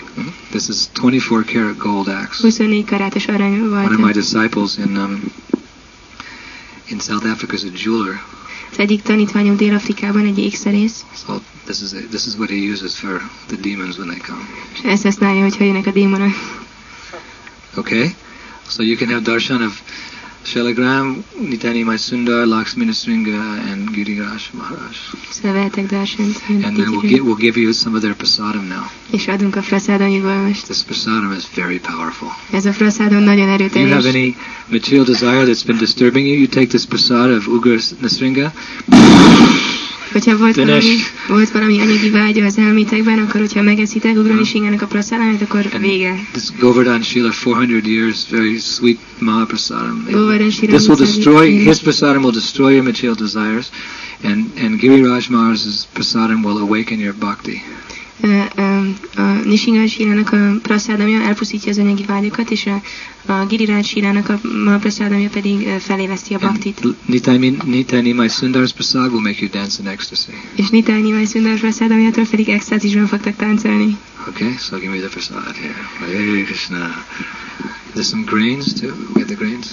[0.50, 2.42] This is 24 karat gold axe.
[2.42, 5.24] 24 karátos arany One of my disciples in um,
[6.86, 8.20] in South Africa is a jeweler.
[8.72, 12.96] Az egyik tanítványom Dél-Afrikában egy ékszerész, So this is a, this is what he uses
[12.96, 14.48] for the demons when they come.
[14.74, 16.34] és ezt használja, hogyha jönnek a démonok.
[17.76, 18.16] Okay,
[18.70, 19.82] so you can have darshan of
[20.48, 23.42] Shalagram, Nitani Mai Sundar, Lakshmi Sringa,
[23.72, 24.96] and Giriraj Maharaj.
[25.32, 28.68] Szóval vehetek darsant, mint And then we'll, gi- we'll give you some of their prasadam
[28.68, 28.86] now.
[29.12, 30.66] és adunk a prasadamjukból most.
[30.66, 32.28] This prasadam is very powerful.
[32.52, 34.36] Ez a prasadam nagyon If you have any
[34.70, 38.54] material desire that's been disturbing you, you take this prasad of Ugra Nasringa,
[40.12, 40.96] Hogyha volt valami,
[41.28, 46.28] volt valami anyagi vágya az elmétekben, akkor hogyha megeszitek ugrani singának a prasadamát, akkor vége.
[46.32, 50.06] this Govardhan Shila, 400 years, very sweet Mahaprasadam.
[50.06, 53.70] This will destroy, his prasadam will destroy your material desires,
[54.24, 57.62] and, and Giriraj Maharaj's prasadam will awaken your bhakti.
[59.16, 62.82] A Nishinga sírának a prasadamja elpusztítja az anyagi vágyokat, és a,
[63.32, 66.82] a Giriraj sírának a ma prasadamja pedig feléleszti a baktit.
[67.06, 70.32] Nitani Nitani Mai Sundar's prasad will make you dance in ecstasy.
[70.56, 73.98] És Nitányi Majszundar prasadamjától pedig extázisban fogtak táncolni.
[74.28, 75.76] Okay, so give me the prasad here.
[76.00, 77.06] Hare Krishna.
[77.94, 78.94] There's some grains too.
[79.14, 79.68] Have the grains.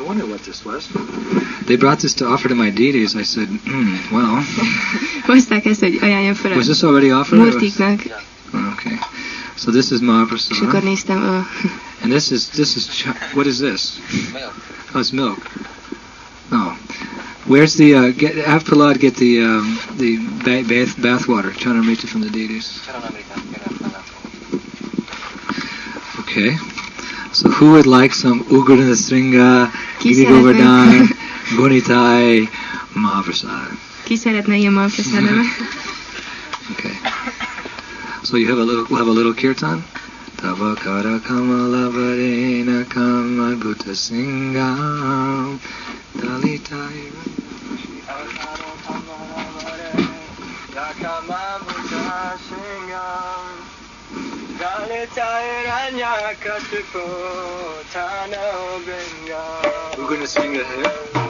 [0.00, 0.88] I wonder what this was.
[1.66, 3.14] They brought this to offer to my deities.
[3.16, 4.42] I said, hmm, well,
[5.26, 7.40] Hozták ezt, hogy ajánljam fel was this already offered?
[7.40, 8.00] or was- murtiknak,
[8.72, 8.98] Okay.
[9.56, 10.82] So this is és akkor Mahaprasad.
[10.82, 11.46] néztem, a,
[12.02, 13.98] And this is, this is, what is this?
[14.94, 15.38] Oh, it's milk.
[16.52, 16.72] Oh.
[17.46, 22.06] Where's the, uh, get, have Prahlad get the, um, the ba- bath, bath water, Chanamrita
[22.06, 22.80] from the deities.
[26.20, 26.56] Okay.
[27.32, 30.40] So who would like some Ugrana Sringa, Ki Giri szeretne?
[30.40, 31.08] Govardhan,
[31.56, 32.48] Gunitai,
[32.94, 33.70] Mahaprasad?
[34.04, 34.86] ki szeretne ilyen ma?
[36.70, 36.94] Okay.
[38.22, 39.82] So you have a little, we'll have a little kirtan.
[40.36, 45.58] Tava kara kamala varena kama bhuta singam
[46.16, 47.10] dalitai.
[59.96, 61.20] We're going to sing the hymn.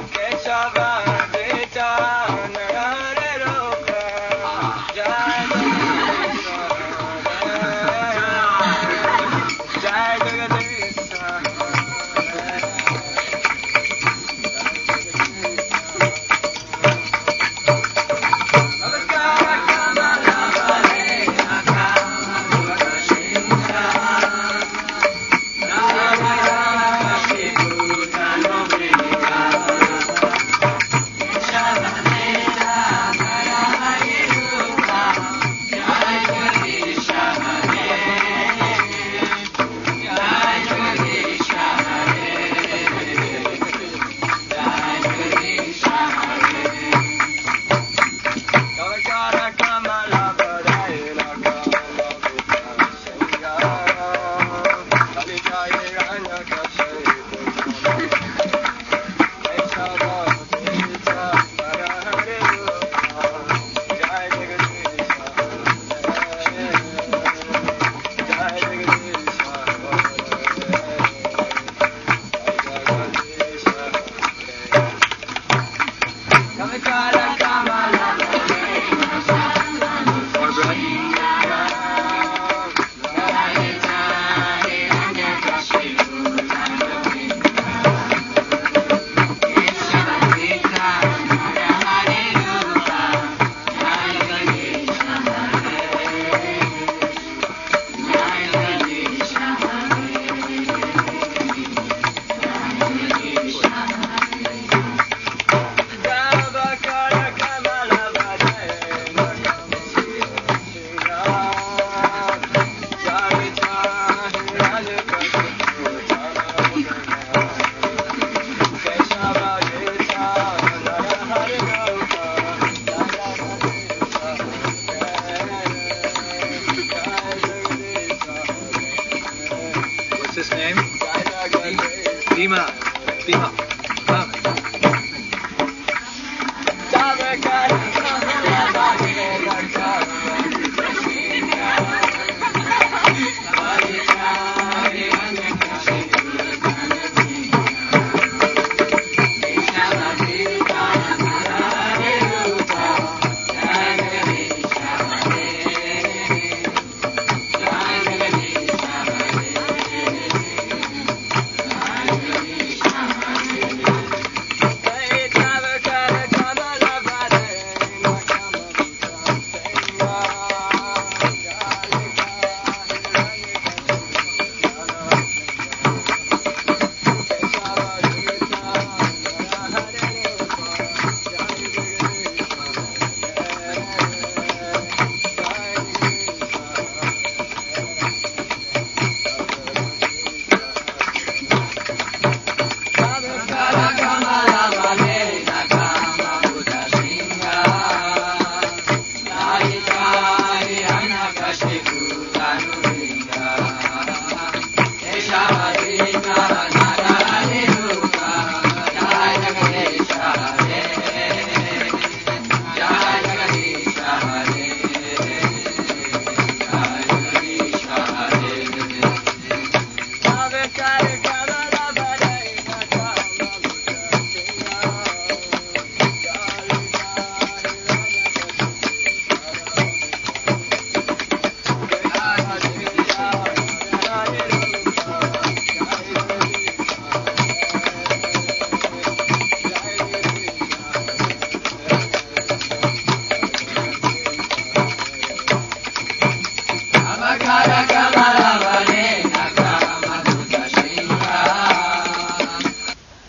[132.49, 132.81] What's his name?
[133.27, 133.53] Bhima.
[133.53, 133.80] Bhima.